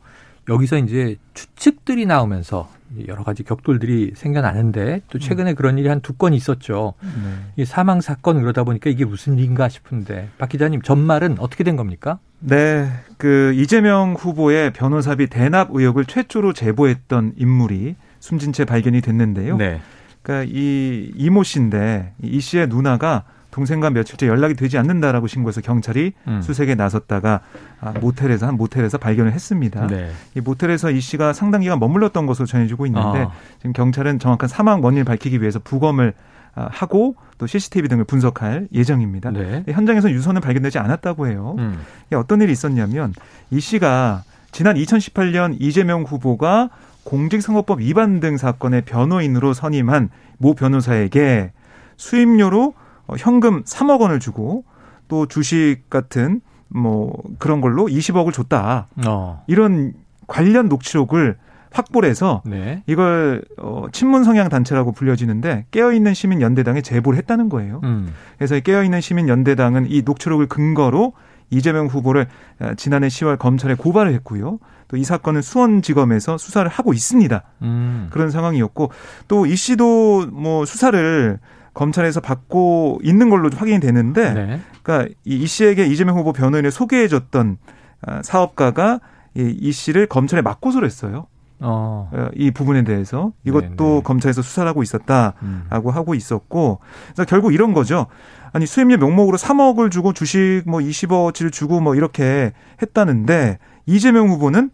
여기서 0.51 0.79
이제 0.79 1.17
추측들이 1.35 2.05
나오면서 2.07 2.69
여러 3.07 3.23
가지 3.23 3.45
격돌들이 3.45 4.13
생겨나는데 4.17 5.03
또 5.09 5.19
최근에 5.21 5.55
그런 5.55 5.79
일이 5.79 5.89
한 5.89 6.01
두 6.03 6.13
건 6.19 6.35
있었죠. 6.35 6.95
네. 7.01 7.63
이 7.63 7.65
사망 7.65 8.01
사건 8.01 8.41
그러다 8.41 8.65
보니까 8.65 8.91
이게 8.91 9.05
무슨 9.05 9.39
일인가 9.39 9.69
싶은데 9.69 10.29
박 10.39 10.49
기자님 10.49 10.83
전말은 10.83 11.37
어떻게 11.39 11.63
된 11.63 11.77
겁니까? 11.77 12.19
네, 12.41 12.89
그 13.17 13.53
이재명 13.55 14.15
후보의 14.19 14.73
변호사비 14.73 15.29
대납 15.29 15.69
의혹을 15.73 16.05
최초로 16.07 16.53
제보했던 16.53 17.35
인물이 17.37 17.95
숨진 18.19 18.53
채 18.53 18.65
발견이 18.65 19.01
됐는데요. 19.03 19.57
네. 19.57 19.81
그러니까 20.23 20.51
이 20.53 21.13
이모 21.15 21.45
씨인데 21.45 22.13
이 22.23 22.41
씨의 22.41 22.69
누나가 22.69 23.23
동생과 23.51 23.91
며칠째 23.91 24.27
연락이 24.29 24.55
되지 24.55 24.79
않는다라고 24.79 25.27
신고해서 25.27 25.61
경찰이 25.61 26.13
음. 26.29 26.43
수색에 26.43 26.75
나섰다가 26.75 27.41
아, 27.81 27.93
모텔에서 28.01 28.47
한 28.47 28.57
모텔에서 28.57 28.99
발견을 28.99 29.33
했습니다. 29.33 29.87
네. 29.87 30.11
이 30.35 30.41
모텔에서 30.41 30.91
이 30.91 31.01
씨가 31.01 31.33
상당 31.33 31.63
기간 31.63 31.79
머물렀던 31.79 32.27
것으로 32.27 32.47
전해지고 32.47 32.87
있는데 32.87 33.23
아. 33.23 33.31
지금 33.59 33.73
경찰은 33.73 34.19
정확한 34.19 34.49
사망 34.49 34.83
원인을 34.83 35.05
밝히기 35.05 35.41
위해서 35.41 35.59
부검을 35.59 36.15
아, 36.55 36.69
하고 36.71 37.17
또 37.39 37.47
CCTV 37.47 37.89
등을 37.89 38.05
분석할 38.05 38.69
예정입니다. 38.73 39.31
네. 39.31 39.65
현장에서 39.69 40.11
유서는 40.11 40.41
발견되지 40.41 40.79
않았다고 40.79 41.29
해요. 41.29 41.57
음. 41.59 41.81
이게 42.07 42.17
어떤 42.17 42.41
일이 42.41 42.53
있었냐면 42.53 43.15
이 43.51 43.61
씨가 43.61 44.25
지난 44.53 44.77
2018년 44.77 45.57
이재명 45.61 46.03
후보가 46.03 46.71
공직선거법 47.05 47.81
위반 47.81 48.21
등 48.21 48.37
사건의 48.37 48.83
변호인으로 48.83 49.55
선임한 49.55 50.11
모 50.39 50.55
변호사에게 50.55 51.53
수임료로 51.97 52.75
어, 52.75 52.81
현금 53.19 53.63
3억 53.65 54.01
원을 54.01 54.21
주고 54.21 54.65
또 55.09 55.27
주식 55.27 55.89
같은 55.91 56.41
뭐 56.69 57.13
그런 57.39 57.61
걸로 57.61 57.87
20억을 57.87 58.33
줬다. 58.33 58.87
어. 59.07 59.43
이런 59.47 59.93
관련 60.27 60.69
녹취록을 60.69 61.37
확보를 61.73 62.09
해서 62.09 62.43
네. 62.45 62.83
이걸 62.87 63.43
어 63.59 63.87
친문 63.93 64.25
성향 64.25 64.49
단체라고 64.49 64.93
불려지는데 64.93 65.67
깨어 65.71 65.93
있는 65.93 66.15
시민 66.15 66.41
연대당에 66.41 66.81
제보를 66.83 67.17
했다는 67.19 67.49
거예요. 67.49 67.81
음. 67.85 68.13
그래서 68.39 68.59
깨어 68.59 68.83
있는 68.85 69.01
시민 69.01 69.29
연대당은 69.29 69.87
이 69.89 70.03
녹취록을 70.03 70.47
근거로 70.47 71.13
이재명 71.51 71.87
후보를 71.87 72.27
어, 72.61 72.73
지난해 72.77 73.09
10월 73.09 73.39
검찰에 73.39 73.75
고발을 73.75 74.13
했고요. 74.15 74.59
또 74.89 74.97
이 74.97 75.05
사건은 75.05 75.41
수원지검에서 75.43 76.37
수사를 76.39 76.69
하고 76.69 76.93
있습니다. 76.93 77.43
음. 77.63 78.09
그런 78.11 78.31
상황이었고 78.31 78.91
또 79.29 79.47
이 79.47 79.55
씨도 79.55 80.27
뭐 80.33 80.65
수사를 80.65 81.39
검찰에서 81.75 82.21
받고 82.21 83.01
있는 83.03 83.31
걸로 83.31 83.51
확인이 83.55 83.81
되는데, 83.81 84.33
네. 84.33 84.61
그러니까 84.83 85.15
이 85.25 85.47
씨에게 85.47 85.87
이재명 85.87 86.17
후보 86.17 86.33
변호인을 86.33 86.71
소개해줬던 86.71 87.59
아, 88.03 88.23
사업가가 88.23 89.01
이 89.35 89.73
씨를 89.73 90.07
검찰에 90.07 90.43
맞고소를 90.43 90.87
했어요. 90.87 91.27
어. 91.61 92.09
어. 92.13 92.29
이 92.35 92.51
부분에 92.51 92.85
대해서 92.85 93.33
이것도 93.45 93.77
네네. 93.77 93.95
네. 93.97 94.03
검찰에서 94.03 94.43
수사를 94.43 94.69
하고 94.69 94.83
있었다라고 94.83 95.39
음. 95.43 95.67
하고 95.71 96.15
있었고 96.15 96.81
그래서 97.07 97.25
결국 97.27 97.53
이런 97.53 97.75
거죠. 97.75 98.07
아니 98.53 98.67
수임료 98.67 98.97
명목으로 98.97 99.37
3억을 99.37 99.91
주고 99.91 100.13
주식 100.13 100.63
뭐 100.67 100.81
20억어치를 100.81 101.53
주고 101.53 101.81
뭐 101.81 101.95
이렇게 101.95 102.53
했다는데 102.83 103.59
이재명 103.87 104.29
후보는 104.31 104.71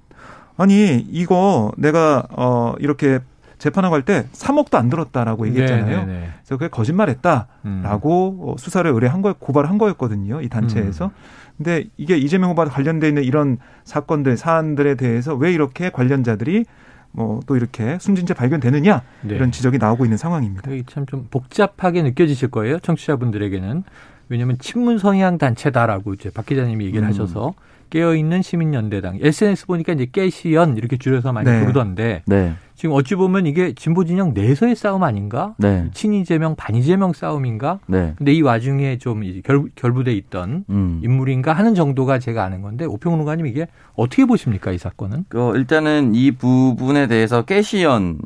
아니 0.57 0.97
이거 1.11 1.73
내가 1.77 2.27
어 2.31 2.75
이렇게 2.79 3.19
재판하고 3.67 3.95
할 3.95 4.03
때 4.03 4.27
3억도 4.33 4.77
안 4.77 4.89
들었다라고 4.89 5.47
얘기했잖아요. 5.49 5.87
네네네. 5.87 6.07
네, 6.07 6.13
네. 6.21 6.29
그래서 6.39 6.57
그게 6.57 6.69
거짓말했다라고 6.69 8.53
음. 8.53 8.59
수사를 8.59 8.91
의뢰한 8.91 9.23
거 9.23 9.33
고발한 9.35 9.79
거였거든요. 9.79 10.41
이 10.43 10.49
단체에서. 10.49 11.07
음. 11.07 11.11
근데 11.57 11.85
이게 11.97 12.17
이재명 12.19 12.51
후보와 12.51 12.69
관련돼 12.69 13.09
있는 13.09 13.25
이런 13.25 13.59
사건들 13.85 14.37
사안들에 14.37 14.95
대해서 14.97 15.35
왜 15.35 15.53
이렇게 15.53 15.91
관련자들이 15.91 16.65
뭐또 17.13 17.57
이렇게 17.57 17.97
숨진 17.99 18.27
채 18.27 18.35
발견되느냐 18.35 19.03
네. 19.23 19.35
이런 19.35 19.51
지적이 19.51 19.79
나오고 19.79 20.05
있는 20.05 20.19
상황입니다. 20.19 20.71
참 20.87 21.07
좀 21.07 21.27
복잡하게 21.31 22.03
느껴지실 22.03 22.51
거예요, 22.51 22.79
청취자분들에게는. 22.81 23.85
왜냐하면 24.29 24.59
친문 24.59 24.99
성향 24.99 25.39
단체다라고 25.39 26.13
이제 26.15 26.31
박 26.31 26.45
기자님이 26.47 26.85
얘기를 26.87 27.05
음. 27.05 27.09
하셔서 27.09 27.55
깨어 27.91 28.17
있는 28.17 28.43
시민연대당 28.43 29.19
SNS 29.23 29.67
보니까 29.67 29.93
이제 29.95 30.07
깨시연 30.13 30.77
이렇게 30.77 30.97
줄여서 30.99 31.33
많이 31.33 31.49
네. 31.49 31.61
부르던데 31.61 32.23
네. 32.27 32.55
지금 32.77 32.95
어찌 32.95 33.15
보면 33.15 33.47
이게 33.47 33.73
진보 33.73 34.05
진영 34.05 34.35
내에서의 34.35 34.77
싸움 34.77 35.03
아닌가? 35.03 35.55
네. 35.57 35.89
친이재명 35.95 36.57
반이재명 36.57 37.15
싸움인가? 37.15 37.81
네. 37.87 38.15
근데 38.19 38.33
이 38.33 38.43
와중에 38.43 38.99
좀 38.99 39.23
결, 39.43 39.65
결부돼 39.75 40.13
있던 40.13 40.67
음. 40.69 41.01
인물인가 41.03 41.55
하는 41.55 41.75
정도가 41.75 42.19
제가 42.19 42.45
아는 42.45 42.61
건데 42.61 42.85
오평론가님 42.85 43.47
이게 43.47 43.67
어떻게 43.95 44.27
보십니까 44.27 44.73
이 44.73 44.79
사건은? 44.79 45.25
어, 45.35 45.53
일단은 45.55 46.15
이 46.15 46.33
부분에 46.33 47.07
대해서 47.07 47.43
깨시연 47.43 48.19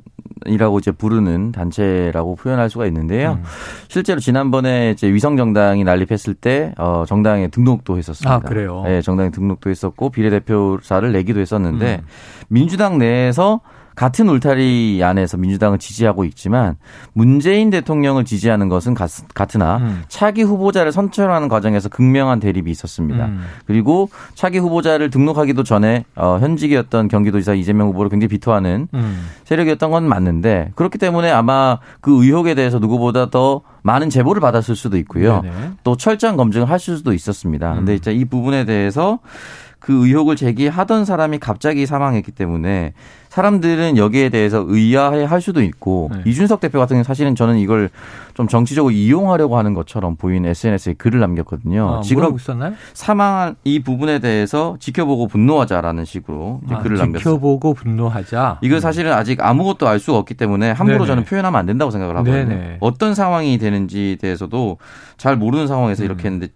이라고 0.46 0.78
이제 0.78 0.90
부르는 0.90 1.52
단체라고 1.52 2.34
표현할 2.34 2.70
수가 2.70 2.86
있는데요. 2.86 3.32
음. 3.32 3.44
실제로 3.88 4.20
지난번에 4.20 4.90
이제 4.92 5.12
위성 5.12 5.36
정당이 5.36 5.84
난립했을 5.84 6.34
때 6.34 6.74
어, 6.78 7.04
정당에 7.06 7.48
등록도 7.48 7.98
했었습니다. 7.98 8.34
아, 8.34 8.38
그래요? 8.40 8.82
네, 8.84 9.02
정당에 9.02 9.30
등록도 9.30 9.70
했었고 9.70 10.10
비례대표사를 10.10 11.12
내기도 11.12 11.40
했었는데 11.40 12.00
음. 12.02 12.06
민주당 12.48 12.98
내에서 12.98 13.60
같은 13.94 14.28
울타리 14.28 15.00
안에서 15.02 15.36
민주당을 15.36 15.78
지지하고 15.78 16.24
있지만 16.24 16.76
문재인 17.12 17.70
대통령을 17.70 18.24
지지하는 18.24 18.68
것은 18.68 18.94
같으나 18.94 19.76
음. 19.78 20.02
차기 20.08 20.42
후보자를 20.42 20.92
선출하는 20.92 21.48
과정에서 21.48 21.88
극명한 21.88 22.40
대립이 22.40 22.70
있었습니다. 22.70 23.26
음. 23.26 23.42
그리고 23.66 24.08
차기 24.34 24.58
후보자를 24.58 25.10
등록하기도 25.10 25.62
전에 25.64 26.04
어, 26.16 26.38
현직이었던 26.40 27.08
경기도지사 27.08 27.54
이재명 27.54 27.88
후보를 27.88 28.10
굉장히 28.10 28.28
비토하는 28.28 28.88
음. 28.94 29.26
세력이었던 29.44 29.90
건 29.90 30.08
맞는데 30.08 30.72
그렇기 30.74 30.98
때문에 30.98 31.30
아마 31.30 31.78
그 32.00 32.24
의혹에 32.24 32.54
대해서 32.54 32.78
누구보다 32.78 33.30
더 33.30 33.62
많은 33.82 34.10
제보를 34.10 34.40
받았을 34.40 34.76
수도 34.76 34.96
있고요. 34.98 35.40
네네. 35.42 35.70
또 35.84 35.96
철저한 35.96 36.36
검증을 36.36 36.68
하실 36.68 36.96
수도 36.96 37.12
있었습니다. 37.12 37.74
근데 37.74 37.92
음. 37.92 37.96
이제 37.96 38.12
이 38.12 38.24
부분에 38.24 38.64
대해서 38.64 39.18
그 39.80 40.06
의혹을 40.06 40.36
제기하던 40.36 41.04
사람이 41.04 41.38
갑자기 41.38 41.86
사망했기 41.86 42.32
때문에 42.32 42.92
사람들은 43.30 43.96
여기에 43.96 44.28
대해서 44.28 44.64
의아해 44.66 45.24
할 45.24 45.40
수도 45.40 45.62
있고 45.62 46.10
네. 46.12 46.22
이준석 46.26 46.60
대표 46.60 46.78
같은 46.80 46.96
경우 46.96 47.04
사실은 47.04 47.34
저는 47.34 47.58
이걸 47.58 47.88
좀 48.34 48.48
정치적으로 48.48 48.90
이용하려고 48.90 49.56
하는 49.56 49.72
것처럼 49.72 50.16
보이는 50.16 50.50
SNS에 50.50 50.94
글을 50.94 51.20
남겼거든요. 51.20 51.98
아, 51.98 52.00
지금 52.02 52.36
썼나요? 52.36 52.74
사망한 52.92 53.56
이 53.64 53.78
부분에 53.82 54.18
대해서 54.18 54.76
지켜보고 54.80 55.28
분노하자라는 55.28 56.04
식으로 56.04 56.60
아, 56.68 56.78
글을 56.78 56.98
남겼어요. 56.98 57.34
지켜보고 57.34 57.74
분노하자. 57.74 58.58
이거 58.62 58.76
음. 58.76 58.80
사실은 58.80 59.12
아직 59.12 59.40
아무것도 59.40 59.86
알 59.86 60.00
수가 60.00 60.18
없기 60.18 60.34
때문에 60.34 60.72
함부로 60.72 60.98
네네. 60.98 61.06
저는 61.06 61.24
표현하면 61.24 61.58
안 61.58 61.66
된다고 61.66 61.92
생각을 61.92 62.16
하거든요. 62.16 62.48
네네. 62.48 62.76
어떤 62.80 63.14
상황이 63.14 63.58
되는지 63.58 64.18
대해서도 64.20 64.78
잘 65.16 65.36
모르는 65.36 65.68
상황에서 65.68 66.02
음. 66.02 66.04
이렇게 66.06 66.24
했는데 66.24 66.48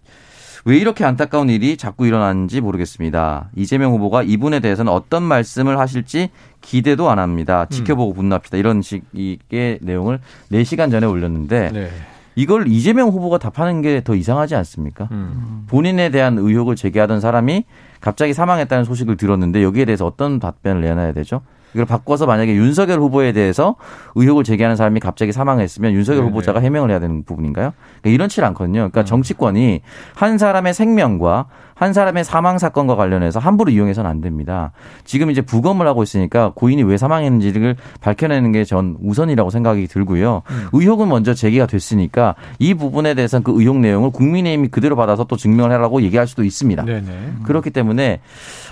왜 0.67 0.77
이렇게 0.77 1.05
안타까운 1.05 1.49
일이 1.49 1.77
자꾸 1.77 2.07
일어나는지 2.07 2.59
모르겠습니다. 2.59 3.49
이재명 3.55 3.91
후보가 3.93 4.23
이분에 4.23 4.59
대해서는 4.61 4.91
어떤 4.91 5.21
말씀을 5.21 5.77
하실지 5.77 6.29
기대도 6.61 7.07
안 7.11 7.19
합니다. 7.19 7.61
음. 7.63 7.69
지켜보고 7.69 8.13
분노합시다. 8.13 8.57
이런 8.57 8.81
식의 8.81 9.79
내용을 9.81 10.19
4시간 10.51 10.89
전에 10.89 11.05
올렸는데 11.05 11.69
네. 11.71 11.89
이걸 12.35 12.67
이재명 12.67 13.09
후보가 13.09 13.37
답하는 13.37 13.83
게 13.83 14.01
더 14.01 14.15
이상하지 14.15 14.55
않습니까? 14.55 15.07
음. 15.11 15.65
본인에 15.67 16.09
대한 16.09 16.39
의혹을 16.39 16.75
제기하던 16.75 17.21
사람이 17.21 17.63
갑자기 18.01 18.33
사망했다는 18.33 18.85
소식을 18.85 19.17
들었는데 19.17 19.61
여기에 19.61 19.85
대해서 19.85 20.07
어떤 20.07 20.39
답변을 20.39 20.81
내놔야 20.81 21.13
되죠? 21.13 21.41
이걸 21.73 21.85
바꿔서 21.85 22.25
만약에 22.25 22.53
윤석열 22.53 22.99
후보에 22.99 23.31
대해서 23.31 23.75
의혹을 24.15 24.43
제기하는 24.43 24.75
사람이 24.75 24.99
갑자기 24.99 25.31
사망했으면 25.31 25.93
윤석열 25.93 26.21
네네. 26.21 26.29
후보자가 26.29 26.59
해명을 26.59 26.91
해야 26.91 26.99
되는 26.99 27.23
부분인가요? 27.23 27.73
그러니까 28.01 28.09
이런치 28.09 28.41
않거든요. 28.43 28.79
그러니까 28.79 29.01
음. 29.01 29.05
정치권이 29.05 29.81
한 30.15 30.37
사람의 30.37 30.73
생명과 30.73 31.47
한 31.73 31.91
사람의 31.91 32.23
사망 32.23 32.57
사건과 32.57 32.95
관련해서 32.95 33.39
함부로 33.41 33.69
이용해서는 33.69 34.09
안 34.09 34.21
됩니다. 34.21 34.71
지금 35.03 35.29
이제 35.29 35.41
부검을 35.41 35.85
하고 35.85 36.03
있으니까 36.03 36.53
고인이 36.55 36.83
왜 36.83 36.95
사망했는지를 36.97 37.75
밝혀내는 37.99 38.51
게 38.51 38.65
전 38.65 38.97
우선이라고 39.03 39.49
생각이 39.51 39.87
들고요. 39.87 40.41
음. 40.49 40.67
의혹은 40.73 41.07
먼저 41.07 41.33
제기가 41.33 41.67
됐으니까 41.67 42.35
이 42.57 42.73
부분에 42.73 43.13
대해서는 43.13 43.43
그 43.43 43.53
의혹 43.55 43.77
내용을 43.77 44.09
국민의힘이 44.11 44.69
그대로 44.69 44.95
받아서 44.95 45.25
또 45.25 45.37
증명을 45.37 45.71
하라고 45.73 46.01
얘기할 46.01 46.25
수도 46.27 46.43
있습니다. 46.43 46.83
네네. 46.83 47.01
음. 47.07 47.39
그렇기 47.43 47.69
때문에 47.69 48.21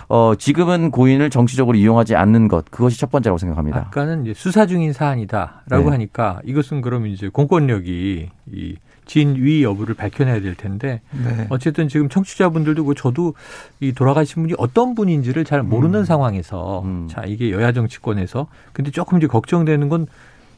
어, 0.10 0.34
지금은 0.38 0.92
고인을 0.92 1.30
정치적으로 1.30 1.78
이용하지 1.78 2.16
않는 2.16 2.48
것 2.48 2.66
그것이 2.72 2.93
첫 3.00 3.12
번째라고 3.12 3.38
생각합니다. 3.38 3.80
아까는 3.80 4.24
이제 4.24 4.34
수사 4.34 4.66
중인 4.66 4.94
사안이다라고 4.94 5.86
네. 5.86 5.90
하니까 5.90 6.42
이것은 6.46 6.82
그럼 6.82 7.08
이제 7.08 7.30
공권력이 7.30 8.30
이 8.52 8.76
진위 9.06 9.64
여부를 9.64 9.96
밝혀내야 9.96 10.40
될 10.42 10.56
텐데 10.56 11.02
네. 11.12 11.48
어쨌든 11.50 11.90
지금 11.90 12.08
청취자분들도 12.08 12.86
그 12.86 12.96
저도 12.96 13.34
이 13.82 13.92
돌아가신 13.92 14.44
분이 14.44 14.54
어떤 14.58 14.96
분인지를 14.96 15.44
잘 15.44 15.62
모르는 15.62 16.00
음. 16.00 16.06
상황에서 16.06 16.84
음. 16.84 17.08
자 17.10 17.24
이게 17.26 17.52
여야 17.52 17.74
정치권에서 17.74 18.48
근데 18.72 18.92
조금 18.92 19.18
이제 19.18 19.28
걱정되는 19.28 19.90
건 19.90 20.08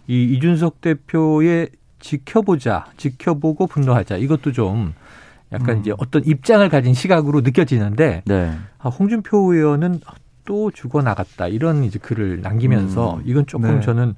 이 0.08 0.24
이준석 0.36 0.82
대표의 0.82 1.70
지켜보자 2.00 2.86
지켜보고 2.98 3.68
분노하자 3.68 4.18
이것도 4.18 4.52
좀 4.52 4.94
약간 5.52 5.78
음. 5.78 5.82
이제 5.82 5.94
어떤 5.98 6.24
입장을 6.26 6.68
가진 6.70 6.94
시각으로 6.94 7.42
느껴지는데 7.42 8.24
네. 8.26 8.52
아, 8.80 8.90
홍준표 8.90 9.54
의원은 9.54 10.02
또 10.46 10.72
죽어 10.72 11.02
나갔다 11.02 11.48
이런 11.48 11.84
이제 11.84 12.00
글을 12.00 12.42
남기면서 12.42 13.16
음. 13.18 13.22
이건 13.26 13.46
조금 13.46 13.76
네. 13.76 13.82
저는 13.82 14.16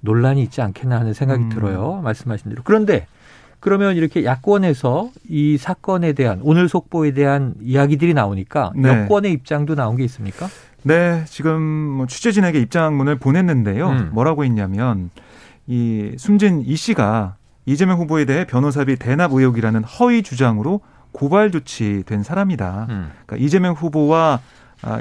논란이 0.00 0.42
있지 0.42 0.62
않겠나 0.62 0.98
하는 1.00 1.12
생각이 1.12 1.44
음. 1.44 1.48
들어요. 1.48 2.00
말씀하신 2.02 2.50
대로. 2.50 2.62
그런데 2.64 3.06
그러면 3.60 3.96
이렇게 3.96 4.24
야권에서 4.24 5.10
이 5.28 5.56
사건에 5.56 6.12
대한 6.12 6.40
오늘 6.42 6.68
속보에 6.68 7.12
대한 7.12 7.54
이야기들이 7.62 8.12
나오니까 8.12 8.72
네. 8.76 8.88
여권의 8.88 9.32
입장도 9.32 9.74
나온 9.74 9.96
게 9.96 10.04
있습니까? 10.04 10.48
네, 10.82 11.24
지금 11.26 11.62
뭐 11.62 12.06
취재진에게 12.06 12.60
입장문을 12.60 13.18
보냈는데요. 13.18 13.88
음. 13.88 14.10
뭐라고 14.12 14.44
했냐면 14.44 15.08
이 15.66 16.12
숨진 16.18 16.60
이 16.60 16.76
씨가 16.76 17.36
이재명 17.64 17.98
후보에 17.98 18.26
대해 18.26 18.44
변호사비 18.44 18.96
대납 18.96 19.32
의혹이라는 19.32 19.82
허위 19.84 20.22
주장으로 20.22 20.82
고발 21.12 21.50
조치된 21.50 22.22
사람이다. 22.22 22.86
음. 22.90 23.10
그러니까 23.24 23.36
이재명 23.42 23.74
후보와 23.74 24.34
아, 24.34 24.40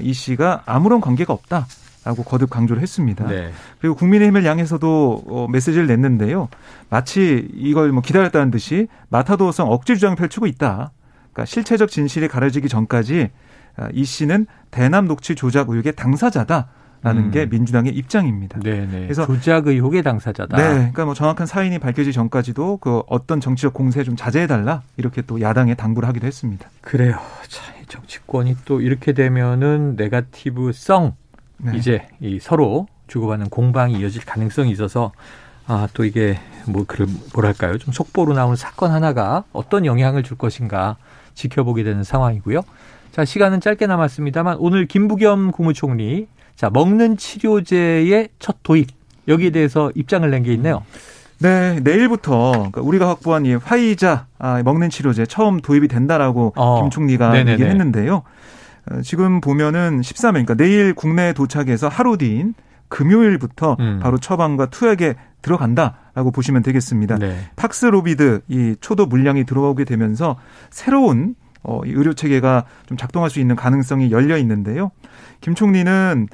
이 0.02 0.14
씨가 0.14 0.64
아무런 0.66 1.02
관계가 1.02 1.34
없다. 1.34 1.68
라고 2.06 2.24
거듭 2.24 2.50
강조를 2.50 2.82
했습니다. 2.82 3.26
네. 3.28 3.52
그리고 3.80 3.96
국민의힘을 3.96 4.44
향해서도 4.44 5.24
어, 5.26 5.48
메시지를 5.50 5.88
냈는데요. 5.88 6.50
마치 6.90 7.48
이걸 7.56 7.94
뭐 7.94 8.02
기다렸다는 8.02 8.52
듯이 8.52 8.90
마타도성 9.08 9.72
억지 9.72 9.94
주장을 9.96 10.14
펼치고 10.18 10.46
있다. 10.48 10.92
그러니까 11.32 11.46
실체적 11.46 11.90
진실이 11.90 12.28
가려지기 12.28 12.68
전까지 12.68 13.30
아, 13.78 13.88
이 13.94 14.04
씨는 14.04 14.48
대남 14.70 15.08
녹취 15.08 15.34
조작 15.36 15.70
의혹의 15.70 15.96
당사자다. 15.96 16.68
라는 17.04 17.24
음. 17.24 17.32
게 17.32 17.46
민주당의 17.46 17.94
입장입니다. 17.94 18.60
네네. 18.62 19.02
그래서 19.02 19.26
조작 19.26 19.68
의혹의 19.68 20.04
당사자다. 20.04 20.56
네, 20.56 20.64
그러니까 20.64 21.04
뭐 21.04 21.14
정확한 21.14 21.46
사인이 21.46 21.78
밝혀지기 21.78 22.14
전까지도 22.14 22.78
그 22.78 23.02
어떤 23.08 23.42
정치적 23.42 23.74
공세 23.74 24.06
좀 24.06 24.16
자제해달라 24.16 24.84
이렇게 24.96 25.22
또 25.22 25.42
야당에 25.42 25.76
당부를 25.76 26.08
하기도 26.08 26.28
했습니다. 26.28 26.70
그래요. 26.80 27.20
자, 27.50 27.73
정치권이 27.94 28.58
또 28.66 28.82
이렇게 28.82 29.14
되면은 29.14 29.96
네가티브성 29.98 31.16
네. 31.58 31.78
이제 31.78 32.08
이 32.20 32.40
서로 32.40 32.88
주고받는 33.08 33.50
공방이 33.50 34.00
이어질 34.00 34.26
가능성이 34.26 34.72
있어서 34.72 35.12
아, 35.68 35.88
또 35.94 36.04
이게 36.04 36.40
뭐, 36.68 36.84
그, 36.88 37.06
뭐랄까요. 37.34 37.78
좀 37.78 37.94
속보로 37.94 38.34
나오는 38.34 38.56
사건 38.56 38.92
하나가 38.92 39.44
어떤 39.54 39.86
영향을 39.86 40.24
줄 40.24 40.38
것인가 40.38 40.98
지켜보게 41.36 41.84
되는 41.84 42.04
상황이고요. 42.04 42.62
자, 43.12 43.24
시간은 43.26 43.62
짧게 43.62 43.86
남았습니다만 43.88 44.58
오늘 44.60 44.88
김부겸 44.88 45.52
국무총리 45.52 46.28
자, 46.56 46.70
먹는 46.70 47.18
치료제의 47.18 48.30
첫 48.40 48.58
도입. 48.64 48.90
여기에 49.28 49.52
대해서 49.52 49.92
입장을 49.96 50.30
낸 50.30 50.44
게 50.44 50.54
있네요. 50.54 50.84
네, 51.44 51.82
내일부터 51.82 52.52
그러니까 52.52 52.82
우리가 52.82 53.10
확보한 53.10 53.46
이 53.46 53.54
화이자 53.54 54.28
아, 54.40 54.64
먹는 54.64 54.90
치료제 54.90 55.26
처음 55.26 55.60
도입이 55.60 55.90
된다라고 55.90 56.54
어, 56.56 56.82
김 56.82 56.90
총리가. 56.90 57.38
얘기를 57.38 57.70
했는데요. 57.70 58.24
어, 58.90 59.02
지금 59.02 59.42
보면은 59.42 60.00
13일, 60.00 60.32
그러니까 60.32 60.56
내일 60.56 60.94
국내에 60.94 61.34
도착해서 61.34 61.90
하루 61.90 62.18
뒤인 62.18 62.54
금요일부터 62.88 63.76
음. 63.78 64.00
바로 64.02 64.18
처방과 64.18 64.68
투약에 64.68 65.16
들어간다라고 65.42 66.32
보시면 66.32 66.64
되겠습니다. 66.64 67.18
네. 67.18 67.36
팍스로비드 67.58 68.44
이 68.48 68.76
초도 68.80 69.06
물량이 69.06 69.44
들어오게 69.44 69.84
되면서 69.84 70.38
새로운 70.70 71.36
어, 71.64 71.82
이 71.86 71.92
의료 71.92 72.14
체계가 72.14 72.66
좀 72.86 72.98
작동할 72.98 73.30
수 73.30 73.40
있는 73.40 73.56
가능성이 73.56 74.12
열려 74.12 74.38
있는데요. 74.38 74.92
김 75.42 75.56
총리는 75.56 76.28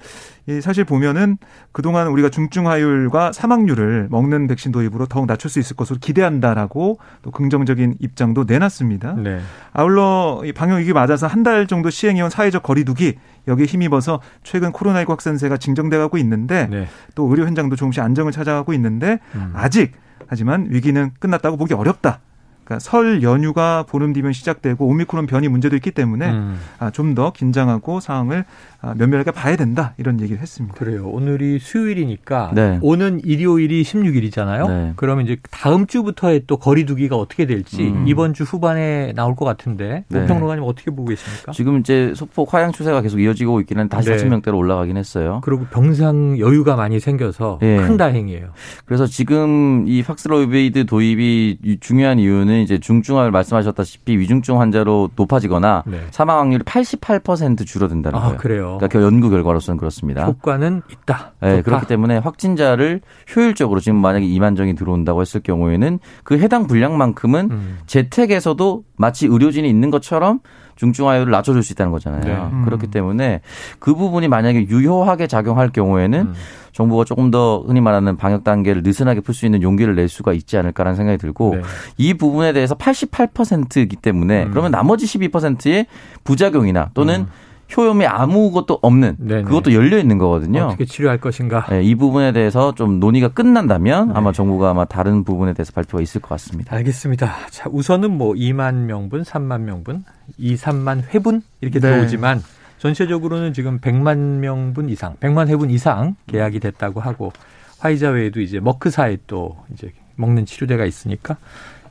이 0.48 0.62
사실 0.62 0.84
보면은 0.84 1.38
그동안 1.72 2.08
우리가 2.08 2.30
중증화율과 2.30 3.34
사망률을 3.34 4.08
먹는 4.10 4.48
백신 4.48 4.72
도입으로 4.72 5.06
더욱 5.06 5.28
낮출 5.28 5.50
수 5.50 5.60
있을 5.60 5.76
것으로 5.76 6.00
기대한다라고 6.00 6.98
또 7.22 7.30
긍정적인 7.32 7.96
입장도 8.00 8.46
내놨습니다. 8.48 9.13
네. 9.15 9.39
아울러 9.74 10.42
이 10.44 10.52
방역 10.54 10.78
위기 10.80 10.94
맞아서 10.94 11.28
한 11.28 11.39
달 11.44 11.68
정도 11.68 11.89
시행해온 11.89 12.30
사회적 12.30 12.63
거리두기 12.63 13.15
여기에 13.48 13.65
힘입어서 13.65 14.20
최근 14.44 14.72
코로나19 14.74 15.08
확산세가 15.10 15.56
징정돼가고 15.58 16.18
있는데 16.18 16.68
네. 16.70 16.88
또 17.15 17.28
의료 17.30 17.46
현장도 17.46 17.76
조금씩 17.78 18.04
안정을 18.04 18.32
찾아가고 18.34 18.74
있는데 18.74 19.20
음. 19.36 19.54
아직 19.56 19.94
하지만 20.28 20.68
위기는 20.70 21.12
끝났다고 21.20 21.56
보기 21.56 21.74
어렵다. 21.74 22.20
그러니까 22.69 22.79
설 22.79 23.23
연휴가 23.23 23.84
보름 23.89 24.13
뒤면 24.13 24.32
시작되고 24.32 24.86
오미크론 24.86 25.25
변이 25.25 25.47
문제도 25.47 25.75
있기 25.75 25.89
때문에 25.89 26.29
음. 26.29 26.60
아, 26.77 26.91
좀 26.91 27.10
더 27.15 27.32
긴장하고 27.34 27.99
상황을 27.99 28.45
아, 28.79 28.79
면밀하게 28.82 29.32
봐야 29.32 29.56
된다 29.56 29.94
이런 29.98 30.22
얘기를 30.22 30.42
했습니다. 30.42 30.76
그래요. 30.76 31.08
오늘이 31.08 31.60
수요일이니까 31.60 32.52
네. 32.56 32.80
오는 32.82 33.20
일요일이 33.24 33.84
16일이잖아요. 33.84 34.68
네. 34.68 34.94
그러면 34.96 35.26
이제 35.26 35.38
다음 35.52 35.86
주부터의 35.86 36.44
또 36.48 36.58
거리두기가 36.58 37.18
어떻게 37.18 37.46
될지 37.46 37.89
음. 37.89 38.06
이번 38.08 38.34
주 38.34 38.44
후반에 38.44 39.12
나올 39.13 39.36
것 39.36 39.44
같은데 39.44 40.06
네. 40.08 40.26
평론가님 40.26 40.63
어떻게 40.63 40.92
보고 40.92 41.06
계십니까? 41.10 41.52
지금 41.52 41.80
이제 41.80 42.13
소폭 42.15 42.54
하향 42.54 42.72
추세가 42.72 43.02
계속 43.02 43.20
이어지고 43.20 43.60
있기는 43.62 43.89
다시 43.89 44.10
네. 44.10 44.18
4천 44.18 44.28
명대로 44.28 44.58
올라가긴 44.58 44.96
했어요. 44.96 45.42
그리고 45.44 45.65
병상 45.65 46.39
여유가 46.39 46.76
많이 46.76 47.00
생겨서 47.00 47.60
네. 47.62 47.78
큰 47.78 47.98
다행이에요. 47.98 48.50
그래서 48.86 49.06
지금 49.06 49.86
이 49.88 50.04
팍스로이베이드 50.04 50.86
도입이 50.86 51.78
중요한 51.82 52.20
이유는 52.20 52.62
이제 52.62 52.80
중증화를 52.80 53.32
말씀하셨다시피 53.32 54.18
위중증 54.18 54.62
환자로 54.62 55.10
높아지거나 55.15 55.84
네. 55.86 56.00
사망 56.12 56.39
확률이 56.39 56.63
88% 56.63 57.65
줄어든다는 57.65 58.18
아, 58.18 58.22
거예요. 58.22 58.38
그래요. 58.38 58.68
그러니까 58.77 58.88
그 58.88 59.03
연구 59.03 59.29
결과로서는 59.29 59.77
그렇습니다. 59.77 60.25
효과는 60.25 60.82
있다. 60.91 61.34
네, 61.41 61.62
그렇기 61.62 61.88
때문에 61.88 62.17
확진자를 62.17 63.01
효율적으로 63.36 63.79
지금 63.79 63.97
만약에 63.97 64.25
2만 64.25 64.58
정이 64.58 64.75
들어온다고 64.75 65.21
했을 65.21 65.41
경우에는 65.41 65.99
그 66.23 66.39
해당 66.39 66.67
분량만큼은 66.67 67.49
음. 67.51 67.77
재택에서도 67.88 68.84
마치 68.97 69.27
의료진이 69.27 69.69
있는 69.69 69.91
것처럼 69.91 70.39
중증화율을 70.75 71.29
낮춰줄 71.29 71.62
수 71.62 71.73
있다는 71.73 71.91
거잖아요. 71.91 72.23
네. 72.23 72.34
음. 72.34 72.63
그렇기 72.63 72.88
때문에 72.88 73.41
그 73.79 73.95
부분이 73.95 74.29
만약에 74.29 74.67
유효하게 74.67 75.27
작용할 75.27 75.69
경우에는 75.69 76.19
음. 76.19 76.34
정부가 76.71 77.03
조금 77.03 77.32
더 77.32 77.63
흔히 77.67 77.82
말하는 77.82 78.15
방역 78.15 78.45
단계를 78.45 78.84
느슨하게 78.84 79.19
풀 79.19 79.36
수 79.36 79.45
있는 79.45 79.62
용기를 79.62 79.95
낼 79.95 80.08
수가 80.08 80.32
있지 80.32 80.58
않을까라는 80.58 80.95
생각이 80.95 81.17
들고 81.17 81.55
네. 81.55 81.62
이 81.97 82.13
부분에 82.13 82.53
대해서 82.53 82.75
88%이기 82.75 83.97
때문에 83.97 84.45
음. 84.45 84.51
그러면 84.51 84.71
나머지 84.71 85.05
12%의 85.05 85.86
부작용이나 86.23 86.91
또는 86.93 87.21
음. 87.21 87.27
효험이 87.75 88.05
아무것도 88.05 88.79
없는 88.82 89.17
네네. 89.19 89.43
그것도 89.43 89.73
열려 89.73 89.97
있는 89.97 90.17
거거든요. 90.17 90.63
어떻게 90.63 90.86
치료할 90.86 91.19
것인가? 91.19 91.65
네, 91.69 91.84
이 91.84 91.95
부분에 91.95 92.32
대해서 92.32 92.73
좀 92.73 92.99
논의가 92.99 93.29
끝난다면 93.29 94.08
네. 94.08 94.13
아마 94.15 94.32
정부가 94.32 94.71
아마 94.71 94.86
다른 94.86 95.23
부분에 95.23 95.53
대해서 95.53 95.71
발표가 95.73 96.01
있을 96.01 96.21
것 96.21 96.29
같습니다. 96.29 96.75
알겠습니다. 96.75 97.32
자, 97.49 97.69
우선은 97.71 98.12
뭐 98.12 98.34
2만 98.34 98.86
명분, 98.86 99.23
3만 99.23 99.62
명분, 99.62 100.03
2, 100.38 100.55
3만 100.55 101.03
회분 101.13 101.41
이렇게 101.62 101.79
네. 101.79 101.89
들어오지만 101.89 102.41
전체적으로는 102.79 103.53
지금 103.53 103.79
100만 103.79 104.17
명분 104.39 104.89
이상, 104.89 105.15
100만 105.17 105.47
회분 105.47 105.69
이상 105.69 106.15
계약이 106.27 106.60
됐다고 106.60 107.01
하고 107.01 107.32
화이자 107.79 108.10
외에도 108.10 108.41
이제 108.41 108.60
머크사에 108.60 109.17
또 109.27 109.58
이제 109.73 109.91
먹는 110.15 110.45
치료제가 110.45 110.86
있으니까 110.86 111.38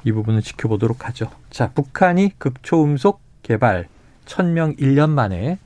이 0.05 0.13
부분은 0.13 0.41
지켜보도록 0.41 1.07
하죠. 1.09 1.31
자, 1.51 1.71
북한이 1.71 2.39
극초음속 2.39 3.21
개발 3.43 3.87
1000명 4.27 4.79
1년 4.79 5.11
만에 5.11 5.59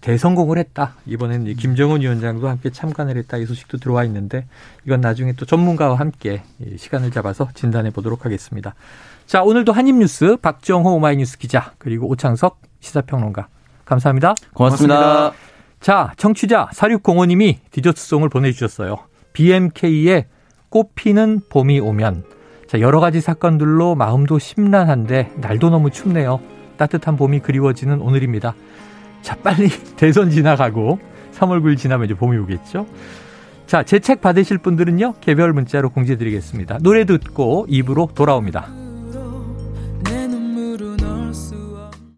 대성공을 0.00 0.58
했다. 0.58 0.94
이번에는 1.06 1.54
김정은 1.54 2.02
위원장도 2.02 2.48
함께 2.48 2.70
참관을 2.70 3.16
했다. 3.16 3.36
이 3.36 3.46
소식도 3.46 3.78
들어와 3.78 4.04
있는데 4.04 4.46
이건 4.86 5.00
나중에 5.00 5.32
또 5.32 5.44
전문가와 5.44 5.96
함께 5.96 6.42
시간을 6.76 7.10
잡아서 7.10 7.48
진단해 7.54 7.90
보도록 7.90 8.24
하겠습니다. 8.24 8.74
자, 9.26 9.42
오늘도 9.42 9.72
한입뉴스 9.72 10.36
박정호 10.36 10.94
오마이뉴스 10.94 11.38
기자 11.38 11.72
그리고 11.78 12.08
오창석 12.08 12.60
시사평론가 12.80 13.48
감사합니다. 13.84 14.34
고맙습니다. 14.54 14.96
고맙습니다. 14.96 15.32
자, 15.80 16.12
청취자 16.16 16.70
4605님이 16.72 17.56
디저트송을 17.70 18.28
보내주셨어요. 18.28 18.98
BMK의 19.32 20.26
꽃피는 20.70 21.40
봄이 21.48 21.80
오면. 21.80 22.24
자, 22.66 22.80
여러 22.80 23.00
가지 23.00 23.20
사건들로 23.20 23.94
마음도 23.94 24.38
심란한데 24.38 25.32
날도 25.36 25.70
너무 25.70 25.90
춥네요. 25.90 26.40
따뜻한 26.76 27.16
봄이 27.16 27.40
그리워지는 27.40 28.00
오늘입니다. 28.00 28.54
자, 29.22 29.36
빨리 29.42 29.68
대선 29.96 30.30
지나가고 30.30 30.98
3월 31.34 31.62
9일 31.62 31.76
지나면 31.76 32.06
이제 32.06 32.14
봄이 32.14 32.36
오겠죠? 32.38 32.86
자, 33.66 33.82
제 33.82 33.98
책 34.00 34.20
받으실 34.20 34.58
분들은요, 34.58 35.14
개별 35.20 35.52
문자로 35.52 35.90
공지해드리겠습니다. 35.90 36.78
노래 36.82 37.04
듣고 37.04 37.66
입으로 37.68 38.08
돌아옵니다. 38.14 38.87